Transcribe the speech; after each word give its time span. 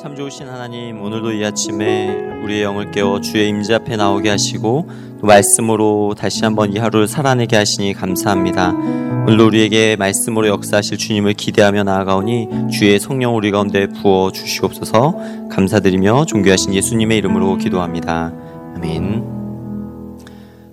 참 0.00 0.16
좋으신 0.16 0.48
하나님 0.48 1.00
오늘도 1.00 1.32
이 1.32 1.44
아침에 1.44 2.08
우리의 2.42 2.62
영을 2.64 2.90
깨워 2.90 3.20
주의 3.20 3.48
임재 3.48 3.74
앞에 3.74 3.96
나오게 3.96 4.28
하시고 4.28 4.90
또 5.20 5.26
말씀으로 5.26 6.14
다시 6.18 6.44
한번 6.44 6.72
이 6.72 6.78
하루를 6.78 7.06
살아내게 7.06 7.56
하시니 7.56 7.94
감사합니다. 7.94 8.72
오늘도 8.72 9.46
우리에게 9.46 9.94
말씀으로 9.96 10.48
역사하실 10.48 10.98
주님을 10.98 11.34
기대하며 11.34 11.84
나아가오니 11.84 12.48
주의 12.72 12.98
성령 12.98 13.36
우리 13.36 13.52
가운데 13.52 13.86
부어 13.86 14.32
주시옵소서 14.32 15.48
감사드리며 15.50 16.26
존귀하신 16.26 16.74
예수님의 16.74 17.18
이름으로 17.18 17.56
기도합니다. 17.56 18.32
아멘. 18.74 19.24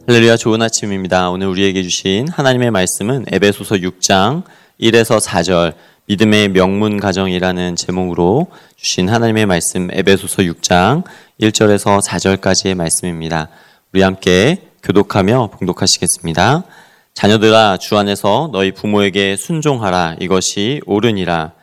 할렐루야 0.07 0.35
좋은 0.35 0.61
아침입니다. 0.63 1.29
오늘 1.29 1.47
우리에게 1.47 1.83
주신 1.83 2.27
하나님의 2.27 2.71
말씀은 2.71 3.25
에베소서 3.31 3.75
6장 3.75 4.43
1에서 4.81 5.23
4절 5.23 5.73
믿음의 6.11 6.49
명문 6.49 6.99
가정이라는 6.99 7.77
제목으로 7.77 8.47
주신 8.75 9.07
하나님의 9.07 9.45
말씀 9.45 9.87
에베소서 9.93 10.43
6장 10.43 11.05
1절에서 11.39 12.05
4절까지의 12.05 12.75
말씀입니다. 12.75 13.47
우리 13.93 14.01
함께 14.01 14.57
교독하며 14.83 15.51
봉독하시겠습니다. 15.53 16.65
자녀들아 17.13 17.77
주 17.77 17.97
안에서 17.97 18.49
너희 18.51 18.73
부모에게 18.73 19.37
순종하라 19.37 20.17
이것이 20.19 20.81
옳으니라 20.85 21.53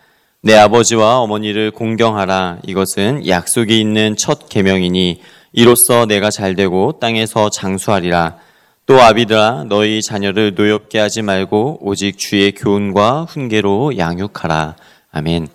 내 0.40 0.56
아버지와 0.56 1.18
어머니를 1.18 1.70
공경하라 1.70 2.60
이것은 2.66 3.28
약속이 3.28 3.78
있는 3.78 4.16
첫 4.16 4.48
계명이니 4.48 5.20
이로써 5.52 6.06
내가 6.06 6.30
잘되고 6.30 7.00
땅에서 7.00 7.50
장수하리라 7.50 8.38
또 8.88 9.02
아비들아 9.02 9.64
너희 9.68 10.00
자녀를 10.00 10.54
노엽게 10.54 10.98
하지 10.98 11.20
말고 11.20 11.80
오직 11.82 12.16
주의 12.16 12.52
교훈과 12.52 13.26
훈계로 13.28 13.98
양육하라. 13.98 14.76
아멘. 15.10 15.48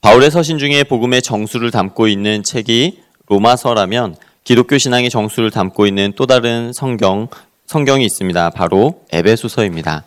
바울의 0.00 0.30
서신 0.30 0.56
중에 0.56 0.84
복음의 0.84 1.20
정수를 1.20 1.70
담고 1.70 2.08
있는 2.08 2.42
책이 2.42 3.02
로마서라면 3.26 4.16
기독교 4.44 4.78
신앙의 4.78 5.10
정수를 5.10 5.50
담고 5.50 5.86
있는 5.86 6.14
또 6.16 6.24
다른 6.24 6.72
성경 6.72 7.28
성경이 7.66 8.02
있습니다. 8.02 8.48
바로 8.48 9.02
에베소서입니다. 9.12 10.04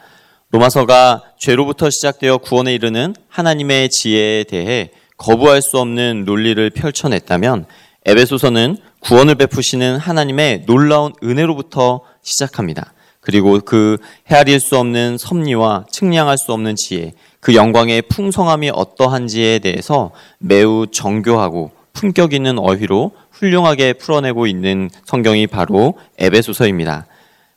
로마서가 0.50 1.22
죄로부터 1.38 1.92
시작되어 1.92 2.39
구원에 2.39 2.73
이르는 2.73 3.14
하나님의 3.30 3.92
지혜에 3.92 4.45
대해 4.45 4.89
거부할 5.16 5.62
수 5.62 5.78
없는 5.78 6.26
논리를 6.26 6.67
펼쳐냈다면 6.72 7.67
에베소서는 8.08 8.78
구원을 9.02 9.36
베푸시는 9.36 9.98
하나님의 9.98 10.66
놀라운 10.66 11.12
은혜로부터 11.24 12.02
시작합니다. 12.22 12.94
그리고 13.20 13.60
그 13.60 13.98
헤아릴 14.30 14.60
수 14.60 14.78
없는 14.78 15.18
섭리와 15.18 15.86
측량할 15.92 16.38
수 16.38 16.54
없는 16.54 16.76
지혜, 16.76 17.14
그 17.40 17.56
영광의 17.56 18.04
풍성함이 18.04 18.72
어떠한지에 18.74 19.60
대해서 19.60 20.12
매우 20.40 20.88
정교하고 20.88 21.72
품격 21.94 22.34
있는 22.34 22.58
어휘로 22.58 23.12
훌륭하게 23.32 23.94
풀어내고 23.94 24.48
있는 24.48 24.90
성경이 25.06 25.48
바로 25.48 25.96
에베소서입니다. 26.20 27.06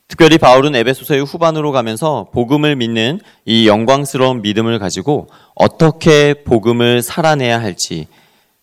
특별히 0.07 0.37
바울은 0.37 0.75
에베소서의 0.75 1.23
후반으로 1.25 1.71
가면서 1.71 2.27
복음을 2.31 2.75
믿는 2.75 3.19
이 3.45 3.67
영광스러운 3.67 4.41
믿음을 4.41 4.77
가지고 4.77 5.27
어떻게 5.55 6.33
복음을 6.43 7.01
살아내야 7.01 7.59
할지, 7.59 8.07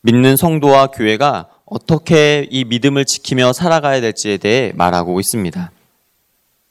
믿는 0.01 0.37
성도와 0.37 0.87
교회가 0.87 1.47
어떻게 1.73 2.47
이 2.51 2.65
믿음을 2.65 3.03
지키며 3.03 3.51
살아가야 3.51 3.99
될지에 3.99 4.37
대해 4.37 4.71
말하고 4.75 5.19
있습니다. 5.19 5.71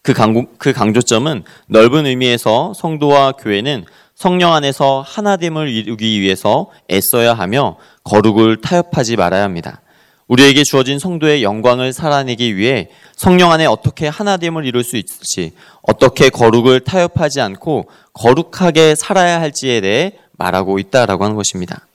그, 0.02 0.12
강조, 0.12 0.46
그 0.58 0.72
강조점은 0.72 1.42
넓은 1.66 2.06
의미에서 2.06 2.72
성도와 2.74 3.32
교회는 3.32 3.84
성령 4.14 4.52
안에서 4.52 5.04
하나됨을 5.04 5.68
이루기 5.70 6.20
위해서 6.20 6.70
애써야 6.88 7.34
하며 7.34 7.78
거룩을 8.04 8.60
타협하지 8.60 9.16
말아야 9.16 9.42
합니다. 9.42 9.80
우리에게 10.28 10.62
주어진 10.62 11.00
성도의 11.00 11.42
영광을 11.42 11.92
살아내기 11.92 12.56
위해 12.56 12.88
성령 13.16 13.50
안에 13.50 13.66
어떻게 13.66 14.06
하나됨을 14.06 14.64
이룰 14.64 14.84
수 14.84 14.96
있을지, 14.96 15.50
어떻게 15.82 16.30
거룩을 16.30 16.78
타협하지 16.80 17.40
않고 17.40 17.88
거룩하게 18.12 18.94
살아야 18.94 19.40
할지에 19.40 19.80
대해 19.80 20.12
말하고 20.38 20.78
있다라고 20.78 21.24
하는 21.24 21.34
것입니다. 21.34 21.86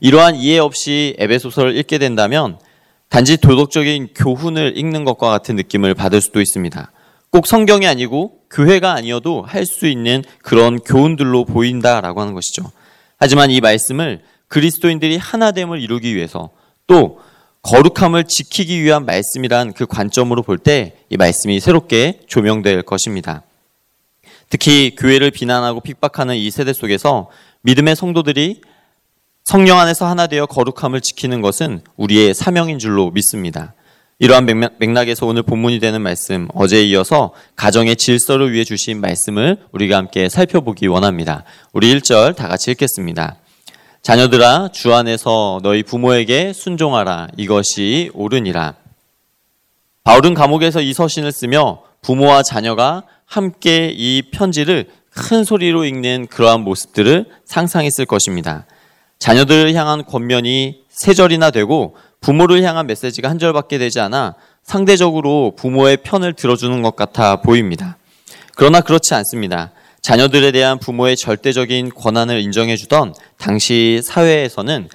이러한 0.00 0.36
이해 0.36 0.58
없이 0.58 1.14
에베소서를 1.18 1.76
읽게 1.76 1.98
된다면 1.98 2.58
단지 3.08 3.36
도덕적인 3.36 4.08
교훈을 4.14 4.76
읽는 4.76 5.04
것과 5.04 5.30
같은 5.30 5.56
느낌을 5.56 5.94
받을 5.94 6.20
수도 6.20 6.40
있습니다. 6.40 6.90
꼭 7.30 7.46
성경이 7.46 7.86
아니고 7.86 8.40
교회가 8.50 8.92
아니어도 8.92 9.42
할 9.42 9.64
수 9.66 9.86
있는 9.86 10.22
그런 10.42 10.78
교훈들로 10.80 11.44
보인다라고 11.44 12.20
하는 12.20 12.34
것이죠. 12.34 12.70
하지만 13.18 13.50
이 13.50 13.60
말씀을 13.60 14.22
그리스도인들이 14.48 15.16
하나됨을 15.16 15.80
이루기 15.80 16.14
위해서 16.14 16.50
또 16.86 17.18
거룩함을 17.62 18.24
지키기 18.24 18.82
위한 18.82 19.04
말씀이란 19.06 19.72
그 19.72 19.86
관점으로 19.86 20.42
볼 20.42 20.58
때 20.58 20.94
이 21.10 21.16
말씀이 21.16 21.58
새롭게 21.60 22.20
조명될 22.26 22.82
것입니다. 22.82 23.42
특히 24.48 24.94
교회를 24.96 25.30
비난하고 25.32 25.80
핍박하는 25.80 26.36
이 26.36 26.50
세대 26.50 26.72
속에서 26.72 27.28
믿음의 27.62 27.96
성도들이 27.96 28.60
성령 29.46 29.78
안에서 29.78 30.08
하나 30.08 30.26
되어 30.26 30.44
거룩함을 30.46 31.00
지키는 31.00 31.40
것은 31.40 31.80
우리의 31.96 32.34
사명인 32.34 32.80
줄로 32.80 33.12
믿습니다. 33.12 33.74
이러한 34.18 34.44
맥락, 34.44 35.08
에서 35.08 35.24
오늘 35.24 35.44
본문이 35.44 35.78
되는 35.78 36.02
말씀, 36.02 36.48
어제에 36.52 36.82
이어서 36.86 37.32
가정의 37.54 37.94
질서를 37.94 38.52
위해 38.52 38.64
주신 38.64 39.00
말씀을 39.00 39.58
우리가 39.70 39.98
함께 39.98 40.28
살펴보기 40.28 40.88
원합니다. 40.88 41.44
우리 41.72 41.94
1절 41.94 42.34
다 42.34 42.48
같이 42.48 42.72
읽겠습니다. 42.72 43.36
자녀들아, 44.02 44.70
주 44.72 44.92
안에서 44.92 45.60
너희 45.62 45.84
부모에게 45.84 46.52
순종하라. 46.52 47.28
이것이 47.36 48.10
옳으니라. 48.14 48.74
바울은 50.02 50.34
감옥에서 50.34 50.80
이 50.80 50.92
서신을 50.92 51.30
쓰며 51.30 51.82
부모와 52.02 52.42
자녀가 52.42 53.04
함께 53.26 53.92
이 53.94 54.22
편지를 54.32 54.88
큰 55.08 55.44
소리로 55.44 55.84
읽는 55.84 56.26
그러한 56.26 56.62
모습들을 56.62 57.26
상상했을 57.44 58.06
것입니다. 58.06 58.66
자녀들을 59.18 59.74
향한 59.74 60.04
권면이 60.04 60.84
세 60.88 61.14
절이나 61.14 61.50
되고 61.50 61.96
부모를 62.20 62.62
향한 62.62 62.86
메시지가 62.86 63.28
한 63.28 63.38
절밖에 63.38 63.78
되지 63.78 64.00
않아 64.00 64.34
상대적으로 64.62 65.54
부모의 65.56 65.98
편을 65.98 66.34
들어주는 66.34 66.82
것 66.82 66.96
같아 66.96 67.36
보입니다. 67.36 67.96
그러나 68.56 68.80
그렇지 68.80 69.14
않습니다. 69.14 69.72
자녀들에 70.02 70.52
대한 70.52 70.78
부모의 70.78 71.16
절대적인 71.16 71.90
권한을 71.90 72.40
인정해주던 72.40 73.14
당시 73.38 74.00
사회에서는 74.04 74.88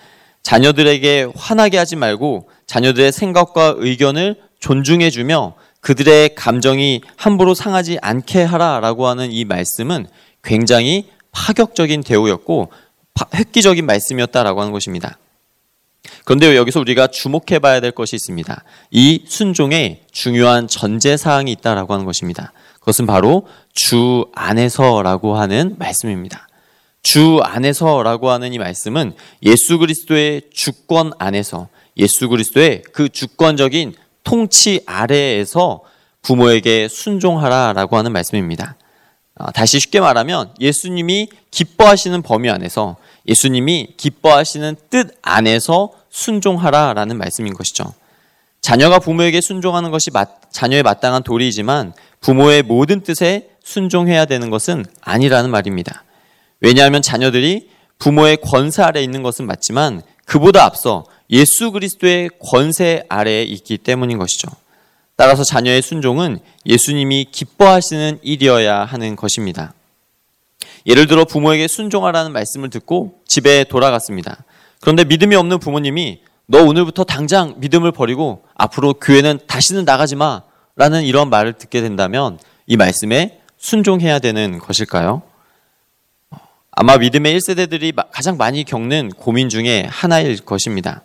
자녀들에게 0.44 1.28
화나게 1.36 1.78
하지 1.78 1.96
말고 1.96 2.50
자녀들의 2.66 3.12
생각과 3.12 3.76
의견을 3.78 4.38
존중해주며 4.60 5.56
그들의 5.82 6.36
감정이 6.36 7.02
함부로 7.18 7.54
상하지 7.54 7.98
않게 8.02 8.44
하라라고 8.44 9.08
하는 9.08 9.32
이 9.32 9.46
말씀은 9.46 10.08
굉장히 10.44 11.10
파격적인 11.32 12.04
대우였고 12.04 12.72
획기적인 13.34 13.86
말씀이었다라고 13.86 14.62
하는 14.62 14.72
것입니다. 14.72 15.18
그런데 16.26 16.56
여기서 16.56 16.80
우리가 16.80 17.08
주목해 17.08 17.60
봐야 17.60 17.80
될 17.80 17.92
것이 17.92 18.16
있습니다. 18.16 18.64
이 18.92 19.24
순종에 19.28 20.02
중요한 20.12 20.68
전제 20.68 21.18
사항이 21.18 21.52
있다라고 21.52 21.94
하는 21.94 22.06
것입니다. 22.06 22.54
그것은 22.80 23.06
바로 23.06 23.48
주 23.74 24.26
안에서라고 24.34 25.36
하는 25.36 25.76
말씀입니다. 25.78 26.48
주 27.04 27.40
안에서라고 27.44 28.30
하는 28.30 28.54
이 28.54 28.60
말씀은 28.60 29.14
예수 29.44 29.78
그리스도의 29.80 30.44
주권 30.54 31.12
안에서 31.18 31.68
예수 31.98 32.30
그리스도의 32.30 32.84
그 32.94 33.10
주권적인 33.10 33.96
통치 34.24 34.82
아래에서 34.86 35.82
부모에게 36.22 36.88
순종하라라고 36.88 37.98
하는 37.98 38.12
말씀입니다. 38.12 38.76
아, 39.44 39.52
다시 39.52 39.80
쉽게 39.80 40.00
말하면 40.00 40.54
예수님이 40.60 41.30
기뻐하시는 41.50 42.22
범위 42.22 42.50
안에서 42.50 42.98
예수님이 43.28 43.96
기뻐하시는 43.98 44.76
뜻 44.90 45.18
안에서 45.22 45.92
순종하라라는 46.10 47.18
말씀인 47.18 47.54
것이죠. 47.54 47.94
자녀가 48.62 49.00
부모에게 49.00 49.42
순종하는 49.42 49.90
것이 49.90 50.12
자녀의 50.52 50.84
마땅한 50.84 51.24
도리이지만 51.24 51.94
부모의 52.20 52.62
모든 52.64 53.02
뜻에 53.02 53.50
순종해야 53.64 54.26
되는 54.26 54.50
것은 54.52 54.86
아니라는 55.02 55.50
말입니다. 55.50 56.04
왜냐하면 56.60 57.02
자녀들이 57.02 57.70
부모의 57.98 58.38
권세 58.38 58.84
아래 58.84 59.02
있는 59.02 59.24
것은 59.24 59.48
맞지만 59.48 60.04
그보다 60.26 60.64
앞서 60.64 61.06
예수 61.32 61.72
그리스도의 61.72 62.30
권세 62.40 63.04
아래에 63.10 63.44
있기 63.44 63.80
때문인 63.80 64.20
것이죠. 64.20 64.50
따라서 65.22 65.44
자녀의 65.44 65.84
순종은 65.84 66.40
예수님이 66.66 67.28
기뻐하시는 67.32 68.22
일이어야 68.24 68.86
하는 68.86 69.16
것입니다. 69.16 69.72
예를 70.88 71.06
들어 71.06 71.26
부모에게 71.26 71.68
순종하라는 71.68 72.32
말씀을 72.32 72.72
듣고 72.72 73.20
집에 73.28 73.64
돌아갔습니다. 73.66 74.44
그런데 74.80 75.04
믿음이 75.04 75.36
없는 75.36 75.60
부모님이 75.60 76.24
너 76.48 76.64
오늘부터 76.64 77.04
당장 77.04 77.54
믿음을 77.58 77.92
버리고 77.92 78.46
앞으로 78.56 78.96
교회는 78.96 79.42
다시는 79.46 79.86
나가지 79.86 80.16
마 80.16 80.42
라는 80.76 81.04
이런 81.04 81.30
말을 81.30 81.54
듣게 81.54 81.82
된다면 81.82 82.40
이 82.66 82.76
말씀에 82.76 83.42
순종해야 83.60 84.18
되는 84.18 84.58
것일까요? 84.58 85.22
아마 86.72 86.98
믿음의 86.98 87.38
1세대들이 87.38 87.94
가장 88.12 88.38
많이 88.38 88.64
겪는 88.64 89.10
고민 89.10 89.50
중에 89.50 89.86
하나일 89.88 90.44
것입니다. 90.44 91.04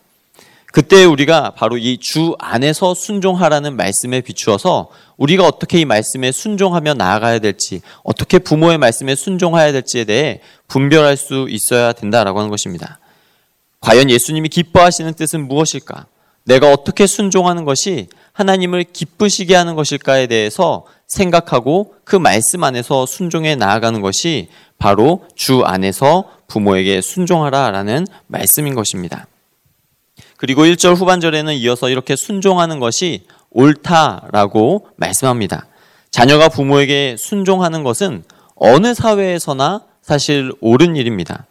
그때 0.76 1.04
우리가 1.04 1.52
바로 1.52 1.78
이 1.78 1.96
주 1.96 2.36
안에서 2.38 2.92
순종하라는 2.92 3.76
말씀에 3.76 4.20
비추어서 4.20 4.90
우리가 5.16 5.46
어떻게 5.46 5.80
이 5.80 5.86
말씀에 5.86 6.32
순종하며 6.32 6.92
나아가야 6.92 7.38
될지, 7.38 7.80
어떻게 8.04 8.38
부모의 8.38 8.76
말씀에 8.76 9.14
순종해야 9.14 9.72
될지에 9.72 10.04
대해 10.04 10.42
분별할 10.68 11.16
수 11.16 11.46
있어야 11.48 11.94
된다라고 11.94 12.40
하는 12.40 12.50
것입니다. 12.50 12.98
과연 13.80 14.10
예수님이 14.10 14.50
기뻐하시는 14.50 15.14
뜻은 15.14 15.48
무엇일까? 15.48 16.08
내가 16.44 16.70
어떻게 16.70 17.06
순종하는 17.06 17.64
것이 17.64 18.08
하나님을 18.34 18.84
기쁘시게 18.92 19.54
하는 19.54 19.76
것일까에 19.76 20.26
대해서 20.26 20.84
생각하고 21.06 21.94
그 22.04 22.16
말씀 22.16 22.64
안에서 22.64 23.06
순종해 23.06 23.56
나아가는 23.56 23.98
것이 24.02 24.50
바로 24.76 25.24
주 25.34 25.62
안에서 25.64 26.30
부모에게 26.48 27.00
순종하라 27.00 27.70
라는 27.70 28.06
말씀인 28.26 28.74
것입니다. 28.74 29.26
그리고 30.36 30.64
1절 30.64 30.96
후반절에는 30.96 31.54
이어서 31.54 31.88
이렇게 31.88 32.16
순종하는 32.16 32.78
것이 32.78 33.26
옳다라고 33.50 34.88
말씀합니다. 34.96 35.66
자녀가 36.10 36.48
부모에게 36.48 37.16
순종하는 37.18 37.82
것은 37.82 38.24
어느 38.54 38.94
사회에서나 38.94 39.82
사실 40.02 40.52
옳은 40.60 40.96
일입니다. 40.96 41.46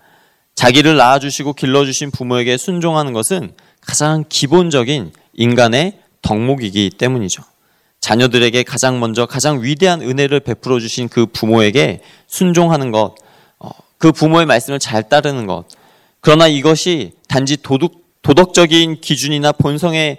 자기를 0.56 0.96
낳아주시고 0.96 1.54
길러주신 1.54 2.12
부모에게 2.12 2.58
순종하는 2.58 3.14
것은 3.14 3.54
가장 3.82 4.24
기본적인 4.28 5.12
인간의 5.34 6.00
덕목이기 6.22 6.92
때문이죠. 6.98 7.44
자녀들에게 8.00 8.64
가장 8.64 9.00
먼저 9.00 9.26
가장 9.26 9.64
위대한 9.64 10.02
은혜를 10.02 10.40
베풀어 10.40 10.80
주신 10.80 11.10
그 11.10 11.26
부모에게 11.26 12.02
순종하는 12.28 12.92
것, 12.92 13.16
어, 13.60 13.70
그 13.98 14.12
부모의 14.12 14.46
말씀을 14.46 14.80
잘 14.80 15.10
따르는 15.10 15.48
것. 15.48 15.66
그러나 16.22 16.48
이것이 16.48 17.14
단지 17.28 17.58
도덕, 17.58 18.05
도덕적인 18.26 19.02
기준이나 19.02 19.52
본성에 19.52 20.18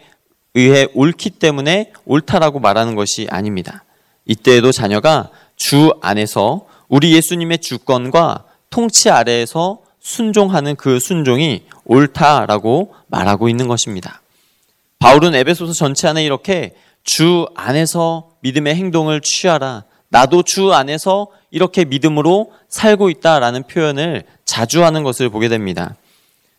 의해 0.55 0.87
옳기 0.95 1.31
때문에 1.31 1.91
옳다라고 2.05 2.61
말하는 2.61 2.95
것이 2.95 3.27
아닙니다. 3.31 3.83
이때에도 4.27 4.71
자녀가 4.71 5.31
주 5.57 5.93
안에서 6.03 6.67
우리 6.89 7.17
예수님의 7.17 7.59
주권과 7.59 8.45
통치 8.71 9.11
아래에서 9.11 9.81
순종하는 9.99 10.77
그 10.77 11.01
순종이 11.01 11.65
옳다라고 11.85 12.95
말하고 13.09 13.49
있는 13.49 13.67
것입니다. 13.67 14.23
바울은 15.01 15.35
에베소서 15.35 15.73
전체 15.73 16.07
안에 16.07 16.25
이렇게 16.25 16.77
주 17.03 17.47
안에서 17.57 18.31
믿음의 18.43 18.77
행동을 18.77 19.21
취하라. 19.21 19.83
나도 20.11 20.45
주 20.45 20.73
안에서 20.73 21.27
이렇게 21.51 21.85
믿음으로 21.85 22.53
살고 22.69 23.11
있다라는 23.11 23.65
표현을 23.65 24.23
자주 24.45 24.85
하는 24.85 25.03
것을 25.03 25.29
보게 25.29 25.49
됩니다. 25.49 25.97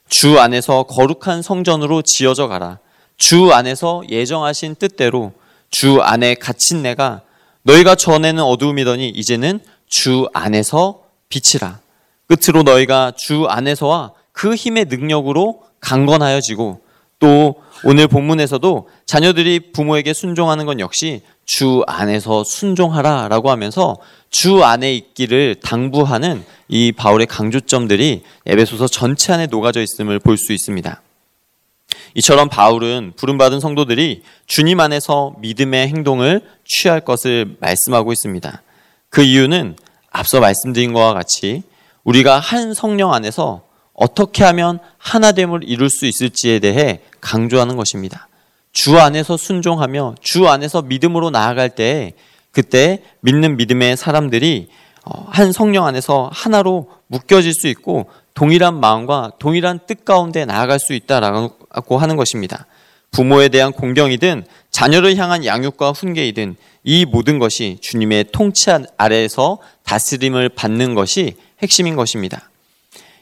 주 0.10 0.40
안에서 0.40 0.84
거룩한 0.84 1.42
성전으로 1.42 2.02
지어져 2.02 2.48
가라. 2.48 2.80
주 3.18 3.52
안에서 3.52 4.04
예정하신 4.10 4.76
뜻대로 4.76 5.34
주 5.70 6.02
안에 6.02 6.36
갇힌 6.36 6.82
내가 6.82 7.22
너희가 7.64 7.96
전에는 7.96 8.42
어두움이더니 8.42 9.10
이제는 9.10 9.60
주 9.88 10.28
안에서 10.34 11.02
빛이라. 11.30 11.80
끝으로 12.28 12.64
너희가 12.64 13.12
주 13.18 13.46
안에서와 13.48 14.14
그 14.32 14.56
힘의 14.56 14.86
능력으로 14.86 15.64
강건하여지고 15.80 16.82
또 17.20 17.56
오늘 17.84 18.08
본문에서도 18.08 18.90
자녀들이 19.06 19.72
부모에게 19.72 20.14
순종하는 20.14 20.66
건 20.66 20.80
역시 20.80 21.22
주 21.48 21.84
안에서 21.88 22.44
순종하라 22.44 23.30
라고 23.30 23.50
하면서 23.50 23.98
주 24.30 24.64
안에 24.64 24.94
있기를 24.94 25.56
당부하는 25.56 26.46
이 26.68 26.92
바울의 26.92 27.26
강조점들이 27.26 28.24
에베소서 28.46 28.88
전체 28.88 29.34
안에 29.34 29.48
녹아져 29.48 29.82
있음을 29.82 30.20
볼 30.20 30.38
수 30.38 30.54
있습니다. 30.54 31.02
이처럼 32.16 32.50
바울은 32.50 33.14
부름받은 33.16 33.60
성도들이 33.62 34.24
주님 34.46 34.80
안에서 34.82 35.36
믿음의 35.40 35.88
행동을 35.88 36.42
취할 36.66 37.00
것을 37.00 37.56
말씀하고 37.62 38.12
있습니다. 38.12 38.62
그 39.10 39.24
이유는 39.24 39.78
앞서 40.12 40.40
말씀드린 40.42 40.94
것과 40.94 41.14
같이 41.14 41.64
우리가 42.04 42.40
한 42.40 42.74
성령 42.74 43.14
안에서 43.14 43.62
어떻게 43.94 44.44
하면 44.44 44.80
하나됨을 44.98 45.62
이룰 45.64 45.90
수 45.90 46.06
있을지에 46.06 46.60
대해 46.60 47.00
강조하는 47.22 47.78
것입니다. 47.78 48.28
주 48.74 48.98
안에서 49.00 49.38
순종하며 49.38 50.16
주 50.22 50.48
안에서 50.48 50.82
믿음으로 50.82 51.30
나아갈 51.30 51.70
때 51.70 52.14
그때 52.52 53.04
믿는 53.22 53.58
믿음의 53.58 53.98
사람들이 53.98 54.70
어, 55.06 55.26
한 55.30 55.52
성령 55.52 55.86
안에서 55.86 56.30
하나로 56.34 56.90
묶여질 57.08 57.54
수 57.54 57.68
있고 57.68 58.10
동일한 58.34 58.80
마음과 58.80 59.34
동일한 59.40 59.80
뜻 59.88 60.06
가운데 60.06 60.46
나아갈 60.46 60.80
수 60.80 60.94
있다라고 60.94 61.98
하는 61.98 62.16
것입니다. 62.18 62.66
부모에 63.12 63.50
대한 63.50 63.72
공경이든 63.72 64.46
자녀를 64.70 65.16
향한 65.16 65.46
양육과 65.46 65.92
훈계이든 65.92 66.56
이 66.84 67.06
모든 67.06 67.40
것이 67.40 67.78
주님의 67.82 68.26
통치 68.32 68.70
아래에서 68.98 69.60
다스림을 69.84 70.50
받는 70.50 70.94
것이 70.94 71.36
핵심인 71.62 71.96
것입니다. 71.96 72.50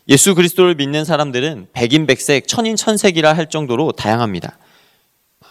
예수 0.10 0.36
그리스도를 0.36 0.76
믿는 0.76 1.06
사람들은 1.06 1.68
백인 1.74 2.06
백색, 2.06 2.48
천인 2.48 2.76
천색이라 2.76 3.34
할 3.34 3.50
정도로 3.50 3.92
다양합니다. 3.94 4.58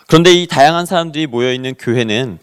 그런데 0.06 0.32
이 0.32 0.46
다양한 0.46 0.86
사람들이 0.86 1.26
모여 1.26 1.52
있는 1.52 1.74
교회는 1.74 2.38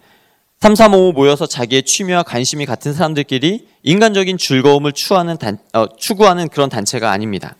335 0.62 1.14
모여서 1.14 1.48
자기의 1.48 1.84
취미와 1.84 2.24
관심이 2.24 2.66
같은 2.66 2.94
사람들끼리 2.94 3.68
인간적인 3.84 4.38
즐거움을 4.38 4.92
추구하는, 4.92 5.38
단, 5.38 5.58
어, 5.74 5.88
추구하는 5.98 6.50
그런 6.50 6.70
단체가 6.70 7.12
아닙니다. 7.12 7.56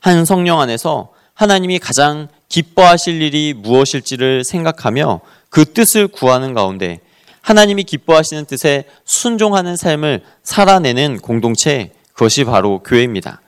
한 0.00 0.24
성령 0.24 0.60
안에서 0.60 1.12
하나님이 1.32 1.78
가장 1.78 2.28
기뻐하실 2.48 3.22
일이 3.22 3.54
무엇일지를 3.56 4.44
생각하며 4.44 5.20
그 5.48 5.64
뜻을 5.64 6.08
구하는 6.08 6.52
가운데 6.52 7.00
하나님이 7.40 7.84
기뻐하시는 7.84 8.44
뜻에 8.44 8.84
순종하는 9.06 9.76
삶을 9.76 10.22
살아내는 10.42 11.20
공동체, 11.20 11.92
그것이 12.12 12.44
바로 12.44 12.80
교회입니다. 12.80 13.40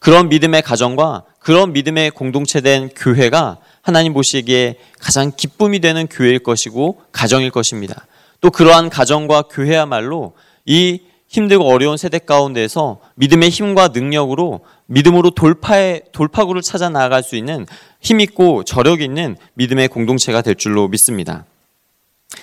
그런 0.00 0.28
믿음의 0.28 0.62
가정과 0.62 1.22
그런 1.38 1.72
믿음의 1.72 2.10
공동체된 2.10 2.90
교회가 2.96 3.58
하나님 3.84 4.14
보시기에 4.14 4.76
가장 4.98 5.30
기쁨이 5.36 5.78
되는 5.78 6.06
교회일 6.06 6.38
것이고 6.38 7.02
가정일 7.12 7.50
것입니다. 7.50 8.06
또 8.40 8.50
그러한 8.50 8.88
가정과 8.88 9.42
교회야말로 9.42 10.32
이 10.64 11.00
힘들고 11.28 11.66
어려운 11.66 11.98
세대 11.98 12.18
가운데서 12.18 13.00
믿음의 13.16 13.50
힘과 13.50 13.88
능력으로 13.88 14.60
믿음으로 14.86 15.32
돌파의 15.32 16.04
돌파구를 16.12 16.62
찾아 16.62 16.88
나아갈 16.88 17.22
수 17.22 17.36
있는 17.36 17.66
힘 18.00 18.20
있고 18.20 18.64
저력 18.64 19.02
있는 19.02 19.36
믿음의 19.52 19.88
공동체가 19.88 20.40
될 20.40 20.54
줄로 20.54 20.88
믿습니다. 20.88 21.44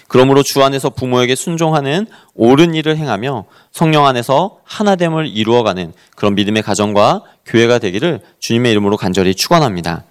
그러므로 0.08 0.44
주 0.44 0.62
안에서 0.62 0.92
부모에게 0.92 1.34
순종하는 1.34 2.06
옳은 2.36 2.76
일을 2.76 2.98
행하며 2.98 3.46
성령 3.72 4.06
안에서 4.06 4.60
하나됨을 4.64 5.26
이루어가는 5.28 5.94
그런 6.16 6.36
믿음의 6.36 6.62
가정과 6.62 7.24
교회가 7.48 7.80
되기를 7.80 8.20
주님의 8.40 8.72
이름으로 8.74 8.98
간절히 8.98 9.34
축원합니다. 9.34 10.04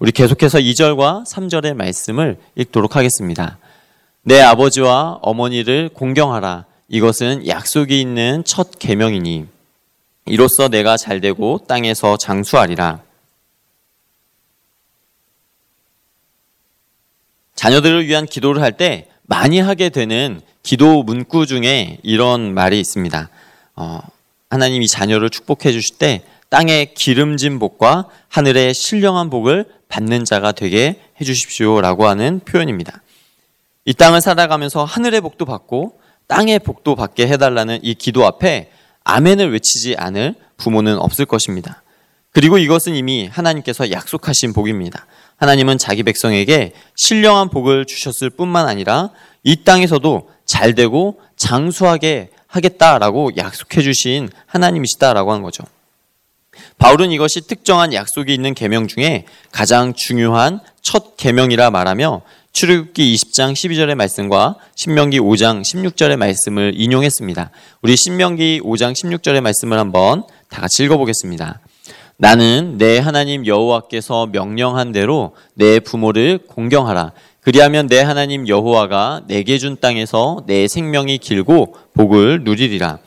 우리 0.00 0.12
계속해서 0.12 0.58
2절과 0.58 1.26
3절의 1.26 1.74
말씀을 1.74 2.38
읽도록 2.54 2.96
하겠습니다. 2.96 3.58
내 4.22 4.40
아버지와 4.40 5.18
어머니를 5.22 5.90
공경하라. 5.92 6.64
이것은 6.88 7.46
약속이 7.46 8.00
있는 8.00 8.44
첫 8.44 8.78
계명이니 8.78 9.46
이로써 10.26 10.68
내가 10.68 10.96
잘되고 10.96 11.62
땅에서 11.66 12.16
장수하리라. 12.16 13.00
자녀들을 17.54 18.06
위한 18.06 18.26
기도를 18.26 18.62
할 18.62 18.72
때 18.72 19.08
많이 19.22 19.58
하게 19.58 19.88
되는 19.88 20.40
기도 20.62 21.02
문구 21.02 21.46
중에 21.46 21.98
이런 22.02 22.54
말이 22.54 22.78
있습니다. 22.78 23.28
어, 23.76 24.00
하나님이 24.50 24.88
자녀를 24.88 25.30
축복해 25.30 25.72
주실 25.72 25.96
때 25.96 26.22
땅의 26.48 26.94
기름진 26.94 27.58
복과 27.58 28.08
하늘의 28.28 28.74
신령한 28.74 29.30
복을 29.30 29.66
받는 29.88 30.24
자가 30.24 30.52
되게 30.52 31.00
해 31.20 31.24
주십시오라고 31.24 32.06
하는 32.06 32.40
표현입니다. 32.44 33.02
이 33.84 33.94
땅을 33.94 34.20
살아가면서 34.20 34.84
하늘의 34.84 35.20
복도 35.20 35.44
받고 35.44 36.00
땅의 36.26 36.60
복도 36.60 36.96
받게 36.96 37.28
해달라는 37.28 37.80
이 37.82 37.94
기도 37.94 38.26
앞에 38.26 38.70
아멘을 39.04 39.52
외치지 39.52 39.94
않을 39.96 40.34
부모는 40.56 40.98
없을 40.98 41.24
것입니다. 41.24 41.82
그리고 42.32 42.58
이것은 42.58 42.94
이미 42.94 43.28
하나님께서 43.28 43.90
약속하신 43.90 44.52
복입니다. 44.52 45.06
하나님은 45.36 45.78
자기 45.78 46.02
백성에게 46.02 46.72
신령한 46.96 47.50
복을 47.50 47.86
주셨을 47.86 48.30
뿐만 48.30 48.68
아니라 48.68 49.10
이 49.42 49.64
땅에서도 49.64 50.30
잘 50.44 50.74
되고 50.74 51.20
장수하게 51.36 52.30
하겠다라고 52.46 53.36
약속해 53.36 53.82
주신 53.82 54.28
하나님이시다라고 54.46 55.30
하는 55.30 55.42
거죠. 55.42 55.64
바울은 56.78 57.10
이것이 57.10 57.46
특정한 57.46 57.92
약속이 57.92 58.32
있는 58.32 58.54
계명 58.54 58.86
중에 58.86 59.24
가장 59.52 59.94
중요한 59.94 60.60
첫 60.82 61.16
계명이라 61.16 61.70
말하며 61.70 62.22
출애굽기 62.52 63.14
20장 63.14 63.52
12절의 63.52 63.94
말씀과 63.96 64.56
신명기 64.76 65.20
5장 65.20 65.60
16절의 65.60 66.16
말씀을 66.16 66.72
인용했습니다. 66.74 67.50
우리 67.82 67.96
신명기 67.96 68.62
5장 68.64 68.92
16절의 68.92 69.42
말씀을 69.42 69.78
한번 69.78 70.22
다 70.48 70.62
같이 70.62 70.84
읽어보겠습니다. 70.84 71.60
나는 72.16 72.78
내 72.78 72.98
하나님 72.98 73.46
여호와께서 73.46 74.28
명령한 74.32 74.92
대로 74.92 75.36
내 75.52 75.80
부모를 75.80 76.38
공경하라. 76.46 77.12
그리하면 77.42 77.88
내 77.88 78.00
하나님 78.00 78.48
여호와가 78.48 79.22
내게 79.26 79.58
준 79.58 79.76
땅에서 79.78 80.42
내 80.46 80.66
생명이 80.66 81.18
길고 81.18 81.76
복을 81.92 82.42
누리리라. 82.42 82.98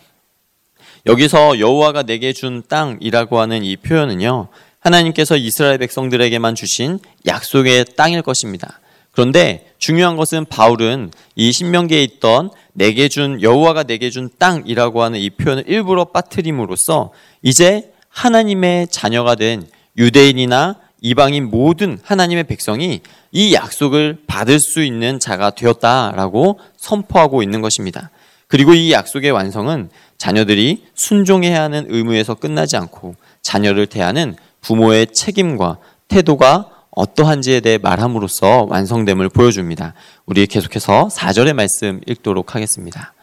여기서 1.05 1.59
여호와가 1.59 2.03
내게 2.03 2.33
준 2.33 2.63
땅이라고 2.67 3.39
하는 3.39 3.63
이 3.63 3.77
표현은요. 3.77 4.47
하나님께서 4.79 5.37
이스라엘 5.37 5.77
백성들에게만 5.77 6.55
주신 6.55 6.99
약속의 7.25 7.85
땅일 7.95 8.21
것입니다. 8.21 8.79
그런데 9.11 9.69
중요한 9.77 10.15
것은 10.15 10.45
바울은 10.45 11.11
이 11.35 11.51
신명기에 11.51 12.03
있던 12.03 12.51
내게 12.73 13.09
준 13.09 13.41
여호와가 13.41 13.83
내게 13.83 14.09
준 14.09 14.29
땅이라고 14.37 15.03
하는 15.03 15.19
이 15.19 15.29
표현을 15.29 15.65
일부러 15.67 16.05
빠뜨림으로써 16.05 17.11
이제 17.41 17.91
하나님의 18.09 18.87
자녀가 18.89 19.35
된 19.35 19.67
유대인이나 19.97 20.75
이방인 21.01 21.49
모든 21.49 21.99
하나님의 22.03 22.45
백성이 22.45 23.01
이 23.31 23.53
약속을 23.53 24.19
받을 24.27 24.59
수 24.59 24.81
있는 24.83 25.19
자가 25.19 25.51
되었다라고 25.51 26.59
선포하고 26.77 27.43
있는 27.43 27.61
것입니다. 27.61 28.11
그리고 28.49 28.73
이 28.73 28.91
약속의 28.91 29.29
완성은 29.29 29.89
자녀들이 30.17 30.83
순종해야 30.95 31.61
하는 31.61 31.85
의무에서 31.87 32.33
끝나지 32.33 32.75
않고 32.77 33.15
자녀를 33.41 33.85
대하는 33.85 34.35
부모의 34.61 35.07
책임과 35.13 35.77
태도가 36.07 36.69
어떠한지에 36.89 37.59
대해 37.59 37.77
말함으로써 37.77 38.65
완성됨을 38.67 39.29
보여줍니다. 39.29 39.93
우리 40.25 40.47
계속해서 40.47 41.09
4절의 41.11 41.53
말씀 41.53 42.01
읽도록 42.07 42.55
하겠습니다. 42.55 43.13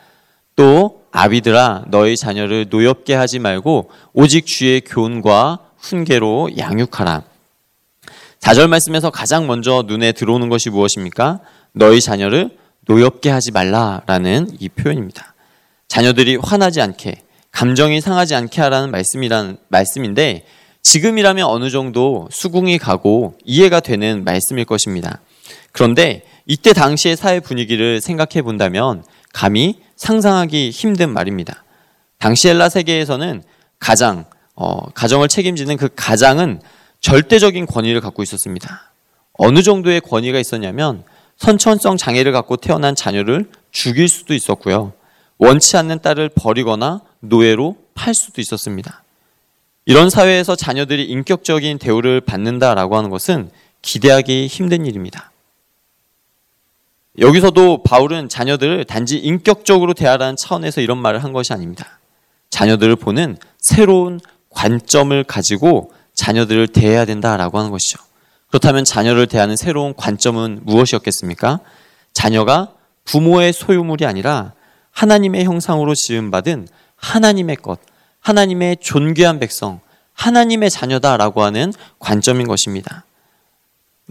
또 0.54 1.02
아비들아 1.10 1.86
너희 1.88 2.16
자녀를 2.16 2.66
노엽게 2.70 3.14
하지 3.14 3.40
말고 3.40 3.90
오직 4.12 4.46
주의 4.46 4.80
교훈과 4.80 5.58
훈계로 5.78 6.50
양육하라. 6.56 7.22
4절 8.40 8.68
말씀에서 8.68 9.10
가장 9.10 9.48
먼저 9.48 9.82
눈에 9.86 10.12
들어오는 10.12 10.48
것이 10.48 10.70
무엇입니까? 10.70 11.40
너희 11.72 12.00
자녀를 12.00 12.56
노엽게 12.86 13.30
하지 13.30 13.50
말라라는 13.52 14.56
이 14.58 14.68
표현입니다. 14.68 15.34
자녀들이 15.88 16.36
화나지 16.36 16.80
않게 16.80 17.22
감정이 17.50 18.00
상하지 18.00 18.34
않게 18.34 18.60
하라는 18.62 18.90
말씀이란 18.90 19.58
말씀인데 19.68 20.46
지금이라면 20.82 21.46
어느 21.46 21.70
정도 21.70 22.28
수긍이 22.30 22.78
가고 22.78 23.34
이해가 23.44 23.80
되는 23.80 24.24
말씀일 24.24 24.64
것입니다. 24.64 25.20
그런데 25.72 26.22
이때 26.46 26.72
당시의 26.72 27.16
사회 27.16 27.40
분위기를 27.40 28.00
생각해 28.00 28.42
본다면 28.42 29.02
감히 29.32 29.80
상상하기 29.96 30.70
힘든 30.70 31.10
말입니다. 31.10 31.64
당시 32.18 32.48
헬라 32.48 32.68
세계에서는 32.68 33.42
가장 33.78 34.26
어, 34.54 34.88
가정을 34.90 35.28
책임지는 35.28 35.76
그 35.76 35.88
가장은 35.94 36.60
절대적인 37.00 37.66
권위를 37.66 38.00
갖고 38.00 38.22
있었습니다. 38.22 38.92
어느 39.34 39.62
정도의 39.62 40.00
권위가 40.00 40.38
있었냐면 40.38 41.04
선천성 41.38 41.96
장애를 41.96 42.32
갖고 42.32 42.56
태어난 42.56 42.94
자녀를 42.94 43.50
죽일 43.70 44.08
수도 44.08 44.34
있었고요. 44.34 44.92
원치 45.38 45.76
않는 45.76 46.00
딸을 46.00 46.30
버리거나 46.30 47.00
노예로 47.20 47.76
팔 47.94 48.14
수도 48.14 48.40
있었습니다. 48.40 49.02
이런 49.84 50.10
사회에서 50.10 50.56
자녀들이 50.56 51.04
인격적인 51.04 51.78
대우를 51.78 52.20
받는다라고 52.22 52.96
하는 52.96 53.10
것은 53.10 53.50
기대하기 53.82 54.46
힘든 54.48 54.86
일입니다. 54.86 55.30
여기서도 57.18 57.82
바울은 57.82 58.28
자녀들을 58.28 58.84
단지 58.84 59.16
인격적으로 59.18 59.94
대하라는 59.94 60.36
차원에서 60.36 60.80
이런 60.80 60.98
말을 60.98 61.22
한 61.22 61.32
것이 61.32 61.52
아닙니다. 61.52 61.98
자녀들을 62.50 62.96
보는 62.96 63.38
새로운 63.58 64.20
관점을 64.50 65.22
가지고 65.24 65.92
자녀들을 66.14 66.68
대해야 66.68 67.04
된다라고 67.04 67.58
하는 67.58 67.70
것이죠. 67.70 67.98
그렇다면 68.56 68.86
자녀를 68.86 69.26
대하는 69.26 69.54
새로운 69.54 69.94
관점은 69.94 70.60
무엇이었겠습니까? 70.62 71.60
자녀가 72.14 72.72
부모의 73.04 73.52
소유물이 73.52 74.06
아니라 74.06 74.54
하나님의 74.92 75.44
형상으로 75.44 75.94
지음받은 75.94 76.66
하나님의 76.96 77.56
것, 77.56 77.78
하나님의 78.20 78.78
존귀한 78.80 79.40
백성, 79.40 79.80
하나님의 80.14 80.70
자녀다라고 80.70 81.42
하는 81.42 81.70
관점인 81.98 82.46
것입니다. 82.46 83.04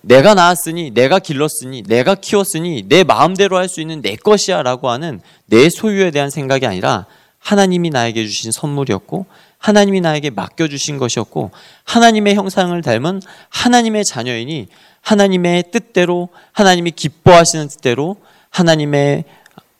내가 0.03 0.35
낳았으니, 0.35 0.91
내가 0.91 1.17
길렀으니, 1.17 1.81
내가 1.81 2.13
키웠으니, 2.13 2.83
내 2.87 3.03
마음대로 3.03 3.57
할 3.57 3.67
수 3.67 3.81
있는 3.81 4.03
내 4.03 4.15
것이야 4.15 4.61
라고 4.61 4.91
하는 4.91 5.21
내 5.47 5.69
소유에 5.71 6.11
대한 6.11 6.29
생각이 6.29 6.67
아니라 6.67 7.07
하나님이 7.39 7.89
나에게 7.89 8.27
주신 8.27 8.51
선물이었고, 8.51 9.25
하나님이 9.57 10.01
나에게 10.01 10.29
맡겨주신 10.29 10.97
것이었고, 10.97 11.51
하나님의 11.83 12.35
형상을 12.35 12.79
닮은 12.81 13.21
하나님의 13.49 14.05
자녀이니, 14.05 14.67
하나님의 15.01 15.65
뜻대로, 15.71 16.29
하나님이 16.51 16.91
기뻐하시는 16.91 17.67
뜻대로, 17.67 18.17
하나님의 18.49 19.25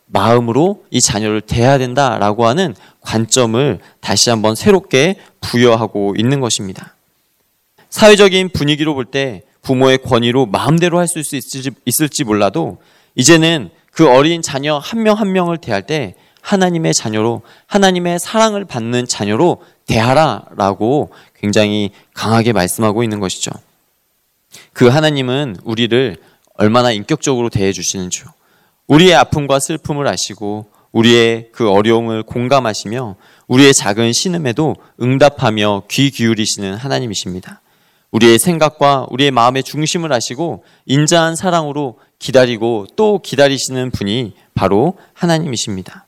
마음으로 0.06 0.84
이 0.90 1.00
자녀를 1.00 1.40
대해야 1.40 1.78
된다라고 1.78 2.46
하는 2.46 2.74
관점을 3.00 3.80
다시 4.00 4.30
한번 4.30 4.54
새롭게 4.54 5.16
부여하고 5.40 6.14
있는 6.16 6.40
것입니다. 6.40 6.94
사회적인 7.90 8.50
분위기로 8.50 8.94
볼 8.94 9.06
때 9.06 9.42
부모의 9.62 9.98
권위로 9.98 10.46
마음대로 10.46 10.98
할 10.98 11.08
수 11.08 11.18
있을지, 11.18 12.24
몰라도 12.24 12.78
이제는 13.16 13.70
그 13.90 14.08
어린 14.08 14.42
자녀 14.42 14.78
한 14.78 15.02
명한 15.02 15.26
한 15.26 15.32
명을 15.32 15.58
대할 15.58 15.86
때 15.86 16.14
하나님의 16.46 16.94
자녀로 16.94 17.42
하나님의 17.66 18.20
사랑을 18.20 18.64
받는 18.64 19.06
자녀로 19.08 19.62
대하라라고 19.86 21.10
굉장히 21.34 21.90
강하게 22.14 22.52
말씀하고 22.52 23.02
있는 23.02 23.18
것이죠. 23.18 23.50
그 24.72 24.86
하나님은 24.86 25.56
우리를 25.64 26.16
얼마나 26.54 26.92
인격적으로 26.92 27.50
대해 27.50 27.72
주시는지요. 27.72 28.26
우리의 28.86 29.16
아픔과 29.16 29.58
슬픔을 29.58 30.06
아시고 30.06 30.66
우리의 30.92 31.48
그 31.50 31.68
어려움을 31.68 32.22
공감하시며 32.22 33.16
우리의 33.48 33.74
작은 33.74 34.12
신음에도 34.12 34.76
응답하며 35.02 35.82
귀 35.90 36.12
기울이시는 36.12 36.74
하나님이십니다. 36.74 37.60
우리의 38.12 38.38
생각과 38.38 39.08
우리의 39.10 39.32
마음의 39.32 39.64
중심을 39.64 40.12
아시고 40.12 40.62
인자한 40.86 41.34
사랑으로 41.34 41.98
기다리고 42.20 42.86
또 42.94 43.18
기다리시는 43.18 43.90
분이 43.90 44.34
바로 44.54 44.96
하나님이십니다. 45.12 46.05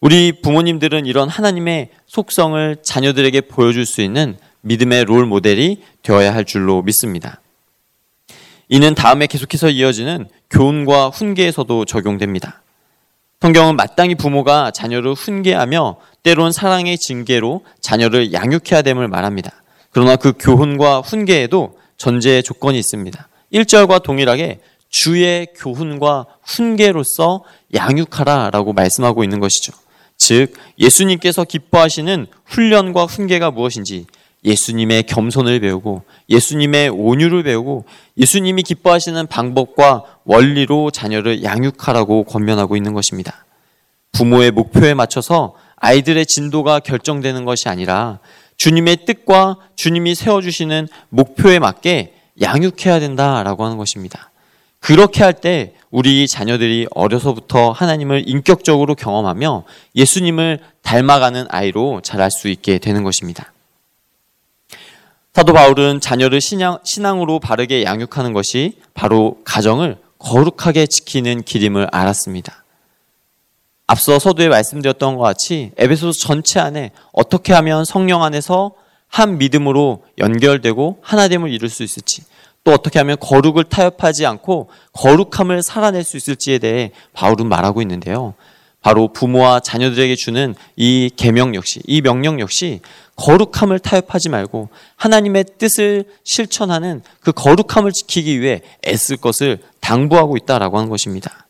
우리 0.00 0.40
부모님들은 0.42 1.06
이런 1.06 1.28
하나님의 1.28 1.88
속성을 2.06 2.76
자녀들에게 2.82 3.42
보여줄 3.42 3.86
수 3.86 4.02
있는 4.02 4.36
믿음의 4.60 5.04
롤 5.04 5.26
모델이 5.26 5.82
되어야 6.02 6.34
할 6.34 6.44
줄로 6.44 6.82
믿습니다. 6.82 7.40
이는 8.68 8.94
다음에 8.94 9.26
계속해서 9.26 9.70
이어지는 9.70 10.28
교훈과 10.50 11.08
훈계에서도 11.08 11.84
적용됩니다. 11.84 12.62
성경은 13.40 13.76
마땅히 13.76 14.14
부모가 14.14 14.70
자녀를 14.70 15.14
훈계하며 15.14 15.96
때론 16.22 16.52
사랑의 16.52 16.98
징계로 16.98 17.64
자녀를 17.80 18.32
양육해야 18.32 18.82
됨을 18.82 19.08
말합니다. 19.08 19.52
그러나 19.90 20.16
그 20.16 20.32
교훈과 20.38 21.00
훈계에도 21.00 21.78
전제의 21.96 22.42
조건이 22.42 22.78
있습니다. 22.78 23.28
1절과 23.52 24.02
동일하게 24.02 24.60
주의 24.88 25.46
교훈과 25.54 26.26
훈계로서 26.42 27.44
양육하라 27.74 28.50
라고 28.50 28.72
말씀하고 28.72 29.22
있는 29.22 29.40
것이죠. 29.40 29.72
즉, 30.26 30.54
예수님께서 30.80 31.44
기뻐하시는 31.44 32.26
훈련과 32.46 33.04
훈계가 33.04 33.52
무엇인지 33.52 34.06
예수님의 34.44 35.04
겸손을 35.04 35.60
배우고 35.60 36.02
예수님의 36.28 36.88
온유를 36.88 37.44
배우고 37.44 37.84
예수님이 38.18 38.64
기뻐하시는 38.64 39.24
방법과 39.28 40.02
원리로 40.24 40.90
자녀를 40.90 41.44
양육하라고 41.44 42.24
권면하고 42.24 42.76
있는 42.76 42.92
것입니다. 42.92 43.44
부모의 44.10 44.50
목표에 44.50 44.94
맞춰서 44.94 45.54
아이들의 45.76 46.26
진도가 46.26 46.80
결정되는 46.80 47.44
것이 47.44 47.68
아니라 47.68 48.18
주님의 48.56 49.04
뜻과 49.06 49.58
주님이 49.76 50.16
세워주시는 50.16 50.88
목표에 51.10 51.60
맞게 51.60 52.14
양육해야 52.42 52.98
된다라고 52.98 53.64
하는 53.64 53.76
것입니다. 53.76 54.32
그렇게 54.80 55.22
할 55.22 55.34
때 55.34 55.74
우리 55.90 56.26
자녀들이 56.26 56.86
어려서부터 56.90 57.70
하나님을 57.70 58.28
인격적으로 58.28 58.94
경험하며 58.94 59.64
예수님을 59.94 60.60
닮아가는 60.82 61.46
아이로 61.48 62.00
자랄 62.02 62.30
수 62.30 62.48
있게 62.48 62.78
되는 62.78 63.04
것입니다. 63.04 63.52
사도 65.32 65.52
바울은 65.52 66.00
자녀를 66.00 66.40
신앙, 66.40 66.78
신앙으로 66.82 67.40
바르게 67.40 67.84
양육하는 67.84 68.32
것이 68.32 68.78
바로 68.94 69.38
가정을 69.44 69.98
거룩하게 70.18 70.86
지키는 70.86 71.42
길임을 71.42 71.88
알았습니다. 71.92 72.64
앞서 73.86 74.18
서두에 74.18 74.48
말씀드렸던 74.48 75.16
것 75.16 75.22
같이 75.22 75.72
에베소서 75.76 76.18
전체 76.18 76.58
안에 76.58 76.90
어떻게 77.12 77.52
하면 77.52 77.84
성령 77.84 78.22
안에서 78.22 78.72
한 79.08 79.38
믿음으로 79.38 80.04
연결되고 80.18 80.98
하나됨을 81.02 81.52
이룰 81.52 81.68
수 81.68 81.82
있을지 81.82 82.22
또 82.66 82.72
어떻게 82.72 82.98
하면 82.98 83.16
거룩을 83.20 83.62
타협하지 83.62 84.26
않고 84.26 84.68
거룩함을 84.92 85.62
살아낼 85.62 86.02
수 86.02 86.16
있을지에 86.16 86.58
대해 86.58 86.90
바울은 87.12 87.48
말하고 87.48 87.80
있는데요. 87.80 88.34
바로 88.82 89.12
부모와 89.12 89.60
자녀들에게 89.60 90.16
주는 90.16 90.52
이 90.74 91.08
계명 91.16 91.54
역시 91.54 91.80
이 91.86 92.02
명령 92.02 92.40
역시 92.40 92.80
거룩함을 93.14 93.78
타협하지 93.78 94.30
말고 94.30 94.68
하나님의 94.96 95.44
뜻을 95.58 96.06
실천하는 96.24 97.02
그 97.20 97.30
거룩함을 97.30 97.92
지키기 97.92 98.40
위해 98.40 98.62
애쓸 98.84 99.16
것을 99.16 99.60
당부하고 99.78 100.36
있다라고 100.36 100.76
하는 100.76 100.90
것입니다. 100.90 101.46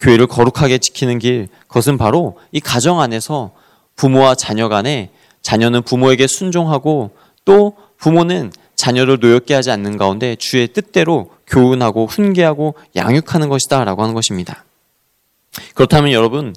교회를 0.00 0.26
거룩하게 0.26 0.78
지키는 0.78 1.20
길, 1.20 1.46
그것은 1.68 1.98
바로 1.98 2.36
이 2.50 2.58
가정 2.58 3.00
안에서 3.00 3.52
부모와 3.94 4.34
자녀 4.34 4.68
간에 4.68 5.10
자녀는 5.42 5.82
부모에게 5.82 6.26
순종하고 6.26 7.12
또 7.44 7.76
부모는 7.98 8.50
자녀를 8.82 9.18
노엽게 9.20 9.54
하지 9.54 9.70
않는 9.70 9.96
가운데 9.96 10.34
주의 10.34 10.66
뜻대로 10.66 11.30
교훈하고 11.46 12.08
훈계하고 12.08 12.74
양육하는 12.96 13.48
것이다 13.48 13.84
라고 13.84 14.02
하는 14.02 14.12
것입니다. 14.12 14.64
그렇다면 15.74 16.10
여러분 16.10 16.52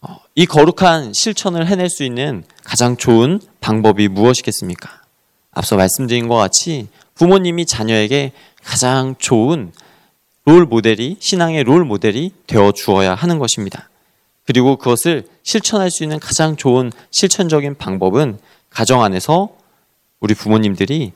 어, 0.00 0.16
이 0.34 0.46
거룩한 0.46 1.12
실천을 1.12 1.66
해낼 1.66 1.90
수 1.90 2.02
있는 2.02 2.44
가장 2.64 2.96
좋은 2.96 3.42
방법이 3.60 4.08
무엇이겠습니까? 4.08 5.02
앞서 5.50 5.76
말씀드린 5.76 6.28
것 6.28 6.36
같이 6.36 6.88
부모님이 7.14 7.66
자녀에게 7.66 8.32
가장 8.64 9.14
좋은 9.18 9.72
롤 10.46 10.64
모델이 10.64 11.18
신앙의 11.20 11.64
롤 11.64 11.84
모델이 11.84 12.32
되어 12.46 12.72
주어야 12.72 13.14
하는 13.14 13.38
것입니다. 13.38 13.90
그리고 14.46 14.76
그것을 14.76 15.26
실천할 15.42 15.90
수 15.90 16.04
있는 16.04 16.20
가장 16.20 16.56
좋은 16.56 16.90
실천적인 17.10 17.74
방법은 17.76 18.38
가정 18.70 19.02
안에서 19.02 19.50
우리 20.20 20.32
부모님들이 20.32 21.12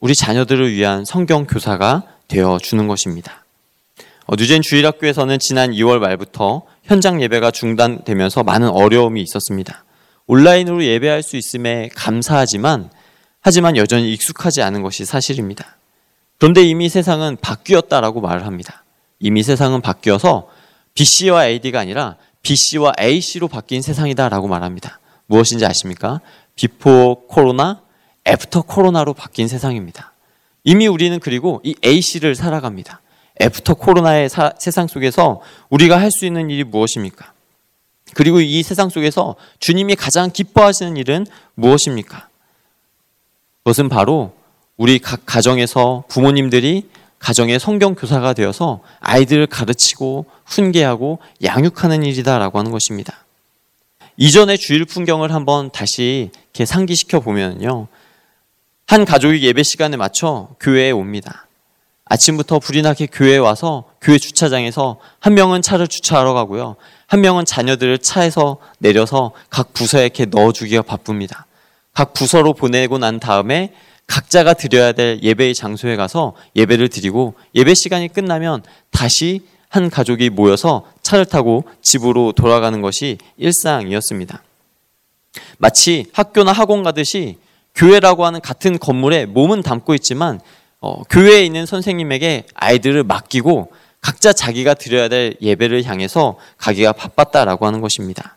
우리 0.00 0.14
자녀들을 0.14 0.72
위한 0.72 1.04
성경 1.04 1.46
교사가 1.46 2.02
되어 2.28 2.58
주는 2.58 2.88
것입니다. 2.88 3.44
어, 4.26 4.36
뉴젠 4.36 4.62
주일학교에서는 4.62 5.38
지난 5.38 5.70
2월 5.72 5.98
말부터 5.98 6.62
현장 6.82 7.22
예배가 7.22 7.50
중단되면서 7.50 8.42
많은 8.42 8.68
어려움이 8.68 9.22
있었습니다. 9.22 9.84
온라인으로 10.26 10.84
예배할 10.84 11.22
수 11.22 11.36
있음에 11.36 11.90
감사하지만 11.94 12.90
하지만 13.40 13.76
여전히 13.76 14.12
익숙하지 14.12 14.62
않은 14.62 14.82
것이 14.82 15.04
사실입니다. 15.04 15.76
그런데 16.38 16.62
이미 16.62 16.88
세상은 16.88 17.36
바뀌었다라고 17.40 18.22
말을 18.22 18.46
합니다. 18.46 18.84
이미 19.20 19.42
세상은 19.42 19.82
바뀌어서 19.82 20.48
BC와 20.94 21.48
AD가 21.48 21.80
아니라 21.80 22.16
BC와 22.42 22.94
AC로 22.98 23.48
바뀐 23.48 23.82
세상이다라고 23.82 24.48
말합니다. 24.48 24.98
무엇인지 25.26 25.66
아십니까? 25.66 26.20
before 26.56 27.26
코로나, 27.26 27.80
after 28.26 28.62
코로나로 28.62 29.14
바뀐 29.14 29.48
세상입니다. 29.48 30.12
이미 30.64 30.86
우리는 30.86 31.18
그리고 31.20 31.60
이 31.62 31.74
AC를 31.84 32.34
살아갑니다. 32.34 33.00
after 33.40 33.74
코로나의 33.74 34.28
사, 34.28 34.52
세상 34.58 34.86
속에서 34.86 35.40
우리가 35.68 36.00
할 36.00 36.10
수 36.10 36.24
있는 36.24 36.50
일이 36.50 36.64
무엇입니까? 36.64 37.32
그리고 38.14 38.40
이 38.40 38.62
세상 38.62 38.88
속에서 38.88 39.34
주님이 39.58 39.96
가장 39.96 40.30
기뻐하시는 40.30 40.96
일은 40.96 41.26
무엇입니까? 41.54 42.28
그것은 43.58 43.88
바로 43.88 44.32
우리 44.76 44.98
각 44.98 45.22
가정에서 45.26 46.04
부모님들이 46.08 46.88
가정의 47.18 47.58
성경 47.58 47.94
교사가 47.94 48.34
되어서 48.34 48.80
아이들을 49.00 49.46
가르치고 49.46 50.26
훈계하고 50.44 51.18
양육하는 51.42 52.02
일이다라고 52.04 52.58
하는 52.58 52.70
것입니다. 52.70 53.24
이전의 54.16 54.58
주일 54.58 54.84
풍경을 54.84 55.32
한번 55.32 55.70
다시 55.70 56.30
이렇게 56.52 56.66
상기시켜 56.66 57.20
보면요. 57.20 57.88
한 58.86 59.04
가족이 59.04 59.42
예배 59.42 59.62
시간에 59.62 59.96
맞춰 59.96 60.48
교회에 60.60 60.90
옵니다. 60.90 61.46
아침부터 62.06 62.58
불이 62.58 62.82
나게 62.82 63.06
교회에 63.06 63.38
와서 63.38 63.84
교회 64.00 64.18
주차장에서 64.18 64.98
한 65.20 65.34
명은 65.34 65.62
차를 65.62 65.88
주차하러 65.88 66.34
가고요. 66.34 66.76
한 67.06 67.20
명은 67.22 67.44
자녀들을 67.46 67.98
차에서 67.98 68.58
내려서 68.78 69.32
각 69.48 69.72
부서에 69.72 70.02
이렇게 70.02 70.26
넣어주기가 70.26 70.82
바쁩니다. 70.82 71.46
각 71.94 72.12
부서로 72.12 72.52
보내고 72.52 72.98
난 72.98 73.20
다음에 73.20 73.72
각자가 74.06 74.52
드려야 74.52 74.92
될 74.92 75.20
예배의 75.22 75.54
장소에 75.54 75.96
가서 75.96 76.34
예배를 76.56 76.88
드리고 76.90 77.34
예배 77.54 77.72
시간이 77.72 78.08
끝나면 78.08 78.62
다시 78.90 79.40
한 79.70 79.88
가족이 79.88 80.28
모여서 80.28 80.86
차를 81.02 81.24
타고 81.24 81.64
집으로 81.80 82.32
돌아가는 82.32 82.80
것이 82.82 83.18
일상이었습니다. 83.38 84.42
마치 85.58 86.04
학교나 86.12 86.52
학원 86.52 86.82
가듯이 86.82 87.38
교회라고 87.74 88.24
하는 88.24 88.40
같은 88.40 88.78
건물에 88.78 89.26
몸은 89.26 89.62
담고 89.62 89.94
있지만 89.94 90.40
어, 90.80 91.02
교회에 91.04 91.44
있는 91.44 91.66
선생님에게 91.66 92.44
아이들을 92.54 93.04
맡기고 93.04 93.72
각자 94.00 94.32
자기가 94.32 94.74
드려야 94.74 95.08
될 95.08 95.34
예배를 95.40 95.84
향해서 95.84 96.36
가기가 96.58 96.92
바빴다라고 96.92 97.66
하는 97.66 97.80
것입니다. 97.80 98.36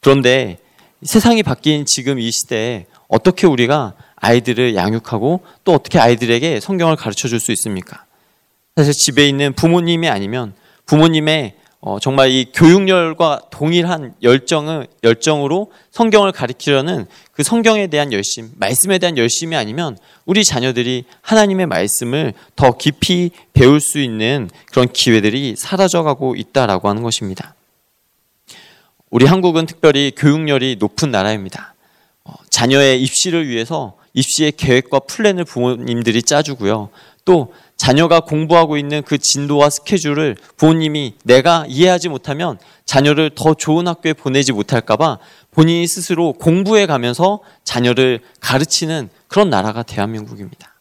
그런데 0.00 0.58
세상이 1.02 1.42
바뀐 1.42 1.84
지금 1.86 2.20
이 2.20 2.30
시대에 2.30 2.86
어떻게 3.08 3.46
우리가 3.46 3.94
아이들을 4.16 4.76
양육하고 4.76 5.40
또 5.64 5.74
어떻게 5.74 5.98
아이들에게 5.98 6.60
성경을 6.60 6.94
가르쳐 6.94 7.26
줄 7.26 7.40
수 7.40 7.50
있습니까? 7.52 8.04
사실 8.76 8.92
집에 8.92 9.28
있는 9.28 9.52
부모님이 9.52 10.08
아니면 10.08 10.54
부모님의 10.86 11.56
어, 11.84 11.98
정말 11.98 12.30
이 12.30 12.46
교육열과 12.54 13.42
동일한 13.50 14.14
열정을, 14.22 14.86
열정으로 15.02 15.72
성경을 15.90 16.30
가르치려는 16.30 17.06
그 17.32 17.42
성경에 17.42 17.88
대한 17.88 18.12
열심, 18.12 18.52
말씀에 18.54 18.98
대한 18.98 19.18
열심이 19.18 19.56
아니면 19.56 19.98
우리 20.24 20.44
자녀들이 20.44 21.04
하나님의 21.22 21.66
말씀을 21.66 22.34
더 22.54 22.78
깊이 22.78 23.32
배울 23.52 23.80
수 23.80 23.98
있는 23.98 24.48
그런 24.70 24.92
기회들이 24.92 25.56
사라져가고 25.56 26.36
있다라고 26.36 26.88
하는 26.88 27.02
것입니다. 27.02 27.56
우리 29.10 29.26
한국은 29.26 29.66
특별히 29.66 30.12
교육열이 30.16 30.76
높은 30.78 31.10
나라입니다. 31.10 31.74
어, 32.22 32.34
자녀의 32.48 33.02
입시를 33.02 33.48
위해서 33.48 33.96
입시의 34.14 34.52
계획과 34.52 35.00
플랜을 35.00 35.44
부모님들이 35.44 36.22
짜주고요. 36.22 36.90
또 37.24 37.52
자녀가 37.76 38.20
공부하고 38.20 38.76
있는 38.76 39.02
그 39.02 39.18
진도와 39.18 39.70
스케줄을 39.70 40.36
부모님이 40.56 41.14
내가 41.24 41.64
이해하지 41.68 42.08
못하면 42.08 42.58
자녀를 42.84 43.30
더 43.34 43.54
좋은 43.54 43.88
학교에 43.88 44.12
보내지 44.12 44.52
못할까봐 44.52 45.18
본인이 45.50 45.86
스스로 45.86 46.32
공부해 46.32 46.86
가면서 46.86 47.40
자녀를 47.64 48.20
가르치는 48.40 49.08
그런 49.28 49.50
나라가 49.50 49.82
대한민국입니다. 49.82 50.74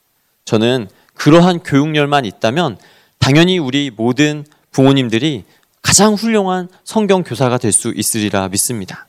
저는 0.45 0.89
그러한 1.13 1.59
교육열만 1.59 2.25
있다면 2.25 2.77
당연히 3.19 3.59
우리 3.59 3.91
모든 3.95 4.45
부모님들이 4.71 5.43
가장 5.81 6.13
훌륭한 6.13 6.69
성경 6.83 7.23
교사가 7.23 7.57
될 7.57 7.71
수 7.71 7.93
있으리라 7.95 8.47
믿습니다. 8.49 9.07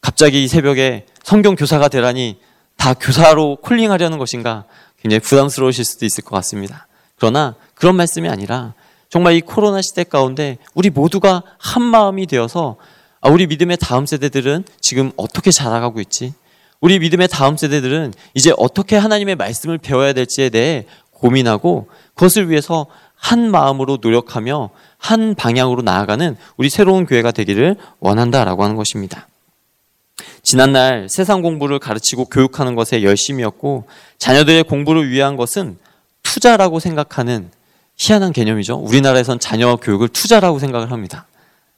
갑자기 0.00 0.44
이 0.44 0.48
새벽에 0.48 1.06
성경 1.22 1.54
교사가 1.54 1.88
되라니 1.88 2.38
다 2.76 2.94
교사로 2.94 3.56
콜링하려는 3.56 4.18
것인가 4.18 4.64
굉장히 5.02 5.20
부담스러우실 5.20 5.84
수도 5.84 6.04
있을 6.04 6.24
것 6.24 6.36
같습니다. 6.36 6.86
그러나 7.16 7.54
그런 7.74 7.96
말씀이 7.96 8.28
아니라 8.28 8.74
정말 9.08 9.34
이 9.34 9.40
코로나 9.40 9.82
시대 9.82 10.04
가운데 10.04 10.58
우리 10.74 10.90
모두가 10.90 11.42
한 11.58 11.82
마음이 11.82 12.26
되어서 12.26 12.76
아, 13.20 13.28
우리 13.28 13.46
믿음의 13.46 13.76
다음 13.78 14.06
세대들은 14.06 14.64
지금 14.80 15.12
어떻게 15.16 15.50
자라가고 15.50 16.00
있지? 16.00 16.32
우리 16.80 16.98
믿음의 16.98 17.28
다음 17.28 17.56
세대들은 17.56 18.14
이제 18.34 18.52
어떻게 18.56 18.96
하나님의 18.96 19.36
말씀을 19.36 19.78
배워야 19.78 20.12
될지에 20.14 20.48
대해 20.48 20.86
고민하고 21.10 21.88
그것을 22.14 22.48
위해서 22.48 22.86
한 23.14 23.50
마음으로 23.50 23.98
노력하며 24.00 24.70
한 24.96 25.34
방향으로 25.34 25.82
나아가는 25.82 26.36
우리 26.56 26.70
새로운 26.70 27.04
교회가 27.04 27.32
되기를 27.32 27.76
원한다라고 27.98 28.64
하는 28.64 28.76
것입니다. 28.76 29.28
지난날 30.42 31.08
세상 31.08 31.42
공부를 31.42 31.78
가르치고 31.78 32.26
교육하는 32.26 32.74
것에 32.74 33.02
열심이었고 33.02 33.84
자녀들의 34.18 34.64
공부를 34.64 35.10
위한 35.10 35.36
것은 35.36 35.78
투자라고 36.22 36.80
생각하는 36.80 37.50
희한한 37.96 38.32
개념이죠. 38.32 38.76
우리나라에선 38.76 39.38
자녀 39.38 39.76
교육을 39.76 40.08
투자라고 40.08 40.58
생각을 40.58 40.90
합니다. 40.90 41.26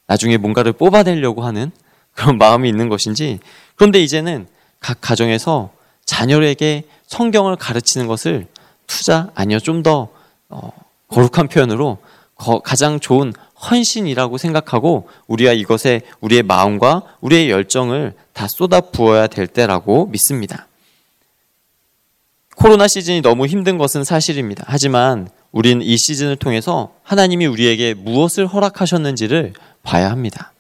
나중에 0.07 0.37
뭔가를 0.37 0.73
뽑아내려고 0.73 1.43
하는 1.43 1.73
그런 2.13 2.39
마음이 2.39 2.69
있는 2.69 2.89
것인지 2.89 3.41
그런데 3.77 4.01
이제는 4.03 4.47
각 4.79 5.01
가정에서 5.01 5.71
자녀에게 6.05 6.85
성경을 7.07 7.57
가르치는 7.57 8.07
것을 8.07 8.47
투자 8.87 9.31
아니요 9.35 9.59
좀더 9.59 10.09
어, 10.49 10.73
거룩한 11.09 11.49
표현으로 11.49 11.99
거, 12.35 12.61
가장 12.61 13.01
좋은 13.01 13.33
헌신이라고 13.71 14.39
생각하고 14.39 15.09
우리가 15.27 15.53
이것에 15.53 16.03
우리의 16.21 16.43
마음과 16.43 17.03
우리의 17.21 17.51
열정을 17.51 18.15
다 18.33 18.47
쏟아 18.49 18.81
부어야 18.81 19.27
될 19.27 19.47
때라고 19.47 20.07
믿습니다. 20.07 20.67
코로나 22.57 22.87
시즌이 22.89 23.23
너무 23.23 23.47
힘든 23.47 23.79
것은 23.79 24.05
사실입니다. 24.05 24.65
하지만 24.67 25.29
우리는 25.53 25.83
이 25.83 25.97
시즌을 25.97 26.37
통해서 26.37 26.93
하나님이 27.03 27.47
우리에게 27.47 27.95
무엇을 27.95 28.47
허락하셨는지를 28.47 29.53
봐야 29.83 30.11
합니다. 30.11 30.53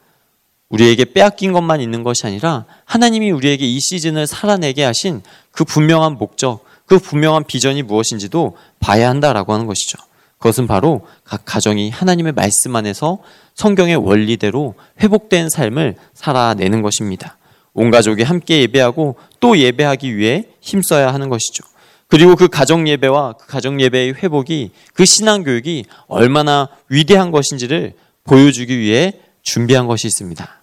우리에게 0.68 1.04
빼앗긴 1.04 1.52
것만 1.52 1.80
있는 1.80 2.02
것이 2.02 2.26
아니라 2.26 2.64
하나님이 2.84 3.30
우리에게 3.30 3.66
이 3.66 3.78
시즌을 3.78 4.26
살아내게 4.26 4.84
하신 4.84 5.22
그 5.50 5.64
분명한 5.64 6.16
목적, 6.16 6.64
그 6.86 6.98
분명한 6.98 7.44
비전이 7.44 7.82
무엇인지도 7.82 8.56
봐야 8.80 9.08
한다라고 9.10 9.52
하는 9.52 9.66
것이죠. 9.66 9.98
그것은 10.42 10.66
바로 10.66 11.06
각 11.24 11.42
가정이 11.44 11.90
하나님의 11.90 12.32
말씀 12.32 12.74
안에서 12.74 13.18
성경의 13.54 13.94
원리대로 13.94 14.74
회복된 15.00 15.48
삶을 15.48 15.94
살아내는 16.14 16.82
것입니다. 16.82 17.38
온 17.74 17.92
가족이 17.92 18.24
함께 18.24 18.60
예배하고 18.62 19.16
또 19.38 19.56
예배하기 19.56 20.16
위해 20.16 20.48
힘써야 20.60 21.14
하는 21.14 21.28
것이죠. 21.28 21.64
그리고 22.08 22.34
그 22.34 22.48
가정 22.48 22.88
예배와 22.88 23.34
그 23.34 23.46
가정 23.46 23.80
예배의 23.80 24.14
회복이 24.14 24.72
그 24.94 25.04
신앙 25.04 25.44
교육이 25.44 25.84
얼마나 26.08 26.68
위대한 26.88 27.30
것인지를 27.30 27.94
보여주기 28.24 28.76
위해 28.78 29.14
준비한 29.42 29.86
것이 29.86 30.08
있습니다. 30.08 30.60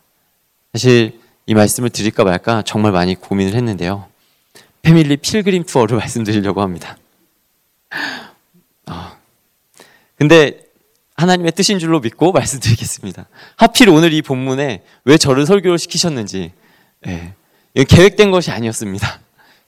사실 0.74 1.20
이 1.46 1.54
말씀을 1.54 1.90
드릴까 1.90 2.26
말까 2.26 2.64
정말 2.64 2.92
많이 2.92 3.16
고민을 3.16 3.56
했는데요. 3.56 4.06
패밀리 4.82 5.16
필그림 5.16 5.64
투어를 5.64 5.98
말씀드리려고 5.98 6.62
합니다. 6.62 6.98
어. 10.20 10.26
근데 10.28 10.60
하나님의 11.16 11.54
뜻인 11.54 11.80
줄로 11.80 12.00
믿고 12.00 12.32
말씀드리겠습니다. 12.34 13.28
하필 13.56 13.90
오늘 13.90 14.14
이 14.14 14.22
본문에 14.22 14.84
왜 15.06 15.18
저를 15.18 15.46
설교를 15.46 15.78
시키셨는지 15.78 16.52
예, 17.08 17.34
계획된 17.76 18.32
것이 18.32 18.52
아니었습니다. 18.52 19.20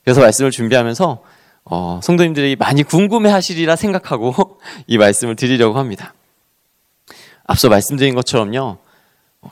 그래서 0.04 0.20
말씀을 0.20 0.50
준비하면서 0.50 1.22
어, 1.64 2.00
성도님들이 2.02 2.56
많이 2.56 2.82
궁금해하시리라 2.82 3.76
생각하고 3.76 4.60
이 4.86 4.98
말씀을 4.98 5.36
드리려고 5.36 5.78
합니다. 5.78 6.14
앞서 7.44 7.68
말씀드린 7.68 8.14
것처럼요, 8.14 8.78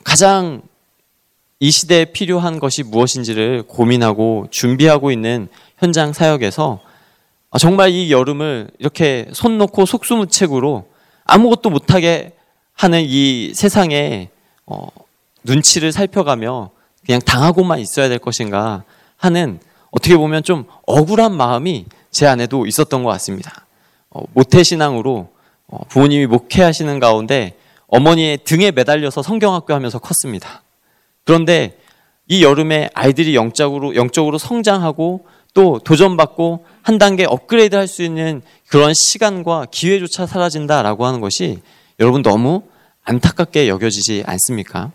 가장 0.05 0.63
이 1.61 1.71
시대에 1.71 2.07
필요한 2.07 2.59
것이 2.59 2.83
무엇인지를 2.83 3.65
고민하고 3.69 4.47
준비하고 4.51 5.11
있는 5.11 5.49
현장 5.79 6.13
사역에서 6.13 6.81
아, 6.83 6.90
정말 7.59 7.91
이 7.91 8.13
여름을 8.13 8.71
이렇게 8.79 9.27
손 9.33 9.59
놓고 9.59 9.87
속수무책으로 9.87 10.87
아무것도 11.25 11.71
못하게 11.71 12.33
하는 12.75 13.03
이 13.05 13.53
세상에 13.55 14.31
어, 14.67 14.87
눈치를 15.43 15.93
살펴가며 15.93 16.71
그냥 17.05 17.21
당하고만 17.21 17.81
있어야 17.81 18.09
될 18.09 18.19
것인가 18.19 18.85
하는 19.17 19.59
어떻게 19.91 20.17
보면 20.17 20.43
좀 20.45 20.65
억울한 20.87 21.37
마음이 21.37 21.87
제 22.11 22.27
안에도 22.27 22.67
있었던 22.67 23.03
것 23.03 23.11
같습니다. 23.11 23.67
어, 24.11 24.23
모태신앙으로 24.33 25.29
어, 25.69 25.79
부모님이 25.89 26.27
목회하시는 26.27 26.99
가운데 27.01 27.57
어머니의 27.89 28.39
등에 28.45 28.71
매달려서 28.71 29.23
성경학교 29.23 29.75
하면서 29.75 29.99
컸습니다. 29.99 30.63
그런데 31.25 31.77
이 32.29 32.45
여름에 32.45 32.91
아이들이 32.95 33.35
영적으로, 33.35 33.97
영적으로 33.97 34.39
성장하고 34.39 35.27
또 35.55 35.79
도전받고 35.79 36.65
한 36.83 36.99
단계 36.99 37.25
업그레이드 37.25 37.75
할 37.77 37.87
수 37.87 38.03
있는 38.03 38.43
그런 38.69 38.95
시간과 38.95 39.67
기회조차 39.71 40.27
사라진다라고 40.27 41.07
하는 41.07 41.21
것이 41.21 41.59
여러분 41.99 42.23
너무 42.23 42.63
안타깝게 43.03 43.69
여겨지지 43.69 44.25
않습니까? 44.27 44.93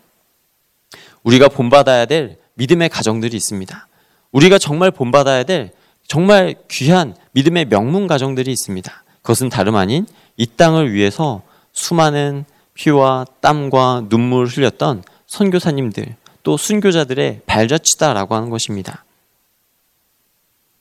우리가 1.24 1.50
본받아야 1.50 2.06
될 2.06 2.38
믿음의 2.56 2.90
가정들이 2.90 3.36
있습니다. 3.36 3.88
우리가 4.32 4.58
정말 4.58 4.92
본받아야 4.92 5.44
될 5.44 5.72
정말 6.08 6.56
귀한 6.70 7.16
믿음의 7.32 7.66
명문 7.66 8.08
가정들이 8.08 8.52
있습니다. 8.52 9.04
그것은 9.22 9.50
다름 9.50 9.76
아닌 9.76 10.06
이 10.38 10.46
땅을 10.46 10.94
위해서 10.94 11.42
수많은 11.74 12.46
피와 12.76 13.26
땀과 13.42 14.06
눈물을 14.10 14.48
흘렸던 14.48 15.04
선교사님들 15.28 16.16
또 16.44 16.58
순교자들의 16.58 17.42
발자취다라고 17.46 18.36
하는 18.36 18.50
것입니다. 18.50 19.05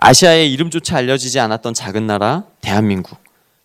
아시아의 0.05 0.53
이름조차 0.53 0.99
알려지지 0.99 1.41
않았던 1.41 1.73
작은 1.73 2.07
나라 2.07 2.45
대한민국. 2.61 3.17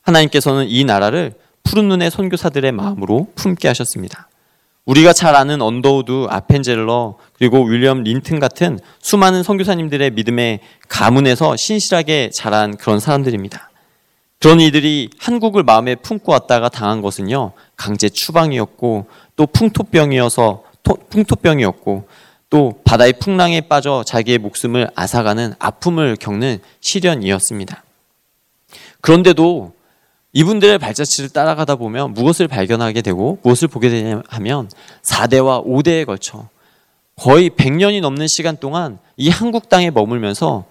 하나님께서는 0.04 0.70
이 0.70 0.86
나라를 0.86 1.34
푸른 1.64 1.90
눈의 1.90 2.12
선교사들의 2.12 2.72
마음으로 2.72 3.28
품게 3.36 3.68
하셨습니다. 3.68 4.30
우리가 4.86 5.12
잘 5.12 5.36
아는 5.36 5.62
언더우드, 5.62 6.28
아펜젤러, 6.30 7.18
그리고 7.34 7.64
윌리엄 7.64 8.04
린튼 8.04 8.40
같은 8.40 8.80
수많은 9.02 9.44
선교사님들의 9.44 10.12
믿음의 10.12 10.62
가문에서 10.88 11.58
신실하게 11.58 12.30
자란 12.34 12.78
그런 12.78 13.02
사람들입니다. 13.02 13.70
그런 14.40 14.62
이들이 14.62 15.10
한국을 15.20 15.64
마음에 15.64 15.96
품고 15.96 16.32
왔다가 16.32 16.70
당한 16.70 17.02
것은요, 17.02 17.52
강제 17.76 18.08
추방이었고, 18.08 19.08
또 19.36 19.46
풍토병이어서 19.46 20.64
풍토병이었고 21.10 22.08
또 22.50 22.82
바다의 22.84 23.14
풍랑에 23.20 23.62
빠져 23.62 24.04
자기의 24.06 24.40
목숨을 24.40 24.90
앗아가는 24.96 25.54
아픔을 25.60 26.16
겪는 26.16 26.60
시련이었습니다. 26.82 27.84
그런데도 29.02 29.74
이분들의 30.34 30.78
발자취를 30.78 31.30
따라가다 31.30 31.76
보면 31.76 32.14
무엇을 32.14 32.48
발견하게 32.48 33.02
되고 33.02 33.40
무엇을 33.44 33.68
보게 33.68 33.90
되냐 33.90 34.22
하면 34.28 34.70
4대와 35.04 35.66
5대에 35.66 36.06
걸쳐 36.06 36.48
거의 37.16 37.50
100년이 37.50 38.02
넘는 38.02 38.28
시간 38.28 38.58
동안 38.58 39.00
이 39.18 39.30
한국 39.30 39.70
땅에 39.70 39.92
머물면서 39.92 40.66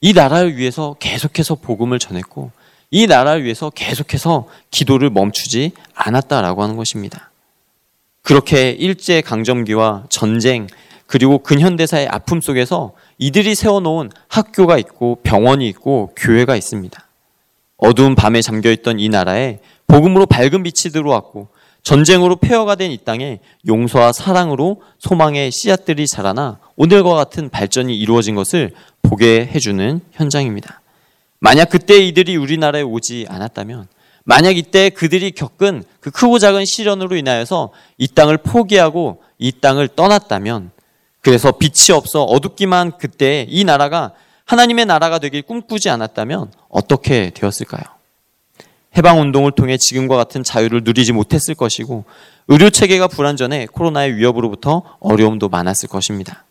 이 0.00 0.12
나라를 0.12 0.56
위해서 0.56 0.96
계속해서 0.98 1.56
복음을 1.56 1.98
전했고 1.98 2.50
이 2.90 3.06
나라를 3.06 3.44
위해서 3.44 3.70
계속해서 3.70 4.48
기도를 4.70 5.10
멈추지 5.10 5.72
않았다라고 5.94 6.62
하는 6.62 6.76
것입니다. 6.76 7.31
그렇게 8.22 8.70
일제 8.70 9.20
강점기와 9.20 10.04
전쟁 10.08 10.66
그리고 11.06 11.38
근현대사의 11.38 12.08
아픔 12.08 12.40
속에서 12.40 12.92
이들이 13.18 13.54
세워놓은 13.54 14.10
학교가 14.28 14.78
있고 14.78 15.18
병원이 15.22 15.68
있고 15.68 16.12
교회가 16.16 16.56
있습니다. 16.56 17.06
어두운 17.76 18.14
밤에 18.14 18.40
잠겨있던 18.40 19.00
이 19.00 19.08
나라에 19.08 19.58
복음으로 19.86 20.26
밝은 20.26 20.62
빛이 20.62 20.92
들어왔고 20.92 21.48
전쟁으로 21.82 22.36
폐허가 22.36 22.76
된 22.76 22.92
이 22.92 22.98
땅에 23.04 23.40
용서와 23.66 24.12
사랑으로 24.12 24.82
소망의 25.00 25.50
씨앗들이 25.50 26.06
자라나 26.06 26.58
오늘과 26.76 27.14
같은 27.14 27.50
발전이 27.50 27.98
이루어진 27.98 28.36
것을 28.36 28.70
보게 29.02 29.50
해주는 29.52 30.00
현장입니다. 30.12 30.80
만약 31.40 31.68
그때 31.70 31.98
이들이 31.98 32.36
우리나라에 32.36 32.82
오지 32.82 33.26
않았다면 33.28 33.88
만약 34.24 34.56
이때 34.56 34.90
그들이 34.90 35.32
겪은 35.32 35.84
그 36.00 36.10
크고 36.10 36.38
작은 36.38 36.64
시련으로 36.64 37.16
인하여서 37.16 37.70
이 37.98 38.08
땅을 38.08 38.38
포기하고 38.38 39.22
이 39.38 39.52
땅을 39.52 39.88
떠났다면 39.88 40.70
그래서 41.20 41.52
빛이 41.52 41.96
없어 41.96 42.22
어둡기만 42.22 42.98
그때 42.98 43.46
이 43.48 43.64
나라가 43.64 44.12
하나님의 44.44 44.86
나라가 44.86 45.18
되길 45.18 45.42
꿈꾸지 45.42 45.88
않았다면 45.88 46.52
어떻게 46.68 47.30
되었을까요? 47.30 47.82
해방 48.96 49.20
운동을 49.20 49.52
통해 49.52 49.78
지금과 49.78 50.16
같은 50.16 50.44
자유를 50.44 50.82
누리지 50.84 51.12
못했을 51.12 51.54
것이고 51.54 52.04
의료 52.48 52.68
체계가 52.68 53.08
불안전해 53.08 53.66
코로나의 53.66 54.16
위협으로부터 54.16 54.82
어려움도 55.00 55.48
많았을 55.48 55.88
것입니다. 55.88 56.44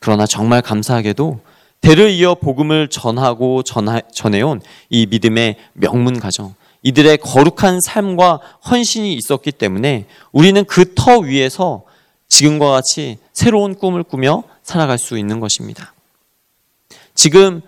그러나 0.00 0.26
정말 0.26 0.62
감사하게도 0.62 1.40
대를 1.80 2.10
이어 2.10 2.34
복음을 2.34 2.88
전하고 2.88 3.62
전하, 3.62 4.00
전해온 4.12 4.60
이 4.90 5.06
믿음의 5.06 5.56
명문 5.74 6.18
가정, 6.18 6.54
이들의 6.86 7.18
거룩한 7.18 7.80
삶과 7.80 8.38
헌신이 8.70 9.12
있었기 9.14 9.50
때문에 9.50 10.06
우리는 10.30 10.64
그 10.64 10.94
터 10.94 11.18
위에서 11.18 11.82
지금과 12.28 12.70
같이 12.70 13.18
새로운 13.32 13.74
꿈을 13.74 14.04
꾸며 14.04 14.44
살아갈 14.62 14.96
수 14.96 15.18
있는 15.18 15.40
것입니다. 15.40 15.92
지금 17.14 17.60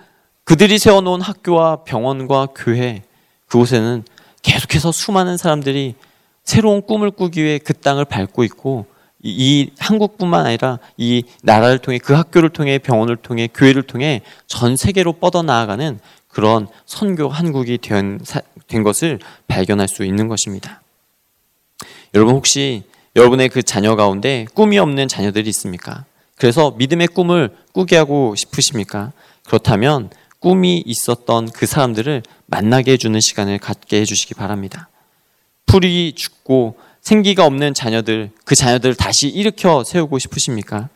그들이 0.45 0.79
세워놓은 0.79 1.21
학교와 1.21 1.83
병원과 1.83 2.49
교회, 2.55 3.03
그곳에는 3.49 4.05
계속해서 4.43 4.93
수많은 4.93 5.37
사람들이 5.37 5.97
새로운 6.45 6.81
꿈을 6.81 7.11
꾸기 7.11 7.43
위해 7.43 7.59
그 7.59 7.75
땅을 7.75 8.05
밟고 8.05 8.45
있고 8.45 8.87
이 9.21 9.71
한국뿐만 9.79 10.47
아니라 10.47 10.79
이 10.97 11.25
나라를 11.43 11.81
통해 11.81 11.99
그 11.99 12.15
학교를 12.15 12.51
통해 12.51 12.79
병원을 12.79 13.17
통해 13.17 13.49
교회를 13.53 13.83
통해 13.83 14.23
전 14.47 14.77
세계로 14.77 15.15
뻗어 15.15 15.43
나아가는 15.43 15.99
그런 16.39 16.69
선교 16.87 17.29
한국이 17.29 17.79
된, 17.79 18.21
된 18.69 18.85
것을 18.85 19.19
발견할 19.49 19.89
수 19.89 20.05
있는 20.05 20.29
것입니다. 20.29 20.81
여러분 22.15 22.37
혹시 22.37 22.85
여러분의 23.17 23.49
그 23.49 23.61
자녀 23.65 23.97
가운데 23.97 24.47
꿈이 24.55 24.79
없는 24.79 25.09
자녀들이 25.09 25.49
있습니까? 25.51 26.05
그래서 26.37 26.71
믿음의 26.79 27.09
꿈을 27.09 27.51
꾸게 27.73 27.97
하고 27.97 28.37
싶으십니까? 28.37 29.11
그렇다면 29.49 30.11
꿈이 30.39 30.81
있었던 30.87 31.51
그 31.51 31.67
사람들을 31.67 32.23
만나게 32.47 32.93
해주는 32.93 33.19
시간을 33.19 33.59
갖게 33.59 34.01
해주시기 34.01 34.35
바랍니다. 34.35 34.89
풀이 35.67 36.13
죽고 36.15 36.79
생기가 37.01 37.47
없는 37.47 37.75
자녀들, 37.75 38.31
그 38.45 38.55
자녀들을 38.55 38.95
다시 38.95 39.27
일으켜 39.27 39.83
세우고 39.83 40.21
싶으십니까? 40.21 40.89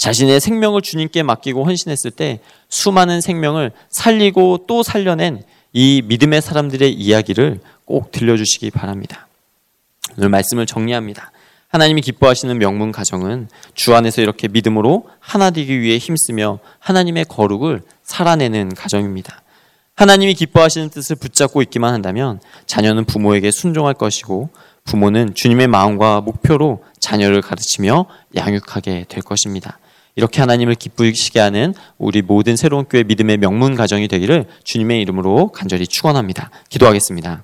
자신의 0.00 0.40
생명을 0.40 0.80
주님께 0.80 1.22
맡기고 1.22 1.62
헌신했을 1.62 2.10
때 2.10 2.40
수많은 2.70 3.20
생명을 3.20 3.70
살리고 3.90 4.64
또 4.66 4.82
살려낸 4.82 5.42
이 5.74 6.02
믿음의 6.06 6.40
사람들의 6.40 6.90
이야기를 6.90 7.60
꼭 7.84 8.10
들려주시기 8.10 8.70
바랍니다. 8.70 9.28
오늘 10.16 10.30
말씀을 10.30 10.64
정리합니다. 10.64 11.32
하나님이 11.68 12.00
기뻐하시는 12.00 12.58
명문 12.58 12.92
가정은 12.92 13.48
주 13.74 13.94
안에서 13.94 14.22
이렇게 14.22 14.48
믿음으로 14.48 15.06
하나 15.18 15.50
되기 15.50 15.78
위해 15.80 15.98
힘쓰며 15.98 16.60
하나님의 16.78 17.26
거룩을 17.26 17.82
살아내는 18.02 18.74
가정입니다. 18.74 19.42
하나님이 19.96 20.32
기뻐하시는 20.32 20.88
뜻을 20.88 21.16
붙잡고 21.16 21.60
있기만 21.60 21.92
한다면 21.92 22.40
자녀는 22.64 23.04
부모에게 23.04 23.50
순종할 23.50 23.92
것이고 23.92 24.48
부모는 24.84 25.34
주님의 25.34 25.68
마음과 25.68 26.22
목표로 26.22 26.82
자녀를 26.98 27.42
가르치며 27.42 28.06
양육하게 28.34 29.06
될 29.08 29.22
것입니다. 29.22 29.78
이렇게 30.16 30.40
하나님을 30.40 30.74
기쁘시게 30.74 31.38
하는 31.38 31.74
우리 31.96 32.22
모든 32.22 32.56
새로운 32.56 32.84
교회 32.84 33.02
믿음의 33.04 33.38
명문 33.38 33.74
가정이 33.74 34.08
되기를 34.08 34.46
주님의 34.64 35.00
이름으로 35.02 35.48
간절히 35.48 35.86
축원합니다. 35.86 36.50
기도하겠습니다. 36.68 37.42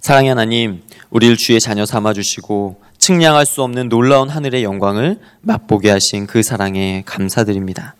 사랑의 0.00 0.28
하나님, 0.28 0.82
우리를 1.10 1.36
주의 1.36 1.60
자녀 1.60 1.84
삼아 1.84 2.12
주시고 2.12 2.80
측량할 2.98 3.46
수 3.46 3.62
없는 3.62 3.88
놀라운 3.88 4.28
하늘의 4.28 4.62
영광을 4.62 5.18
맛보게 5.40 5.90
하신 5.90 6.26
그 6.26 6.42
사랑에 6.42 7.02
감사드립니다. 7.06 7.96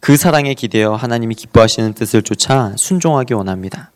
그 0.00 0.16
사랑에 0.16 0.54
기대어 0.54 0.94
하나님이 0.94 1.34
기뻐하시는 1.34 1.92
뜻을 1.94 2.22
쫓아 2.22 2.72
순종하기 2.76 3.34
원합니다. 3.34 3.90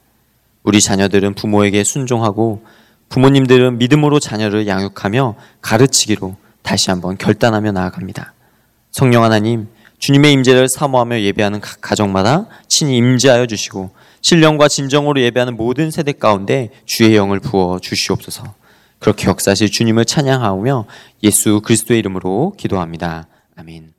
우리 0.62 0.80
자녀들은 0.80 1.34
부모에게 1.34 1.84
순종하고 1.84 2.64
부모님들은 3.08 3.78
믿음으로 3.78 4.20
자녀를 4.20 4.66
양육하며 4.66 5.34
가르치기로 5.60 6.36
다시 6.62 6.90
한번 6.90 7.18
결단하며 7.18 7.72
나아갑니다. 7.72 8.32
성령 8.90 9.24
하나님, 9.24 9.68
주님의 9.98 10.32
임재를 10.32 10.68
사모하며 10.68 11.20
예배하는 11.20 11.60
각 11.60 11.80
가정마다 11.80 12.46
친히 12.68 12.96
임재하여 12.96 13.46
주시고 13.46 13.90
신령과 14.20 14.68
진정으로 14.68 15.20
예배하는 15.20 15.56
모든 15.56 15.90
세대 15.90 16.12
가운데 16.12 16.70
주의 16.86 17.14
영을 17.16 17.38
부어 17.40 17.78
주시옵소서. 17.80 18.54
그렇게 18.98 19.28
역사실 19.28 19.70
주님을 19.70 20.04
찬양하며 20.04 20.86
예수 21.24 21.60
그리스도의 21.60 21.98
이름으로 22.00 22.54
기도합니다. 22.56 23.26
아멘. 23.56 23.91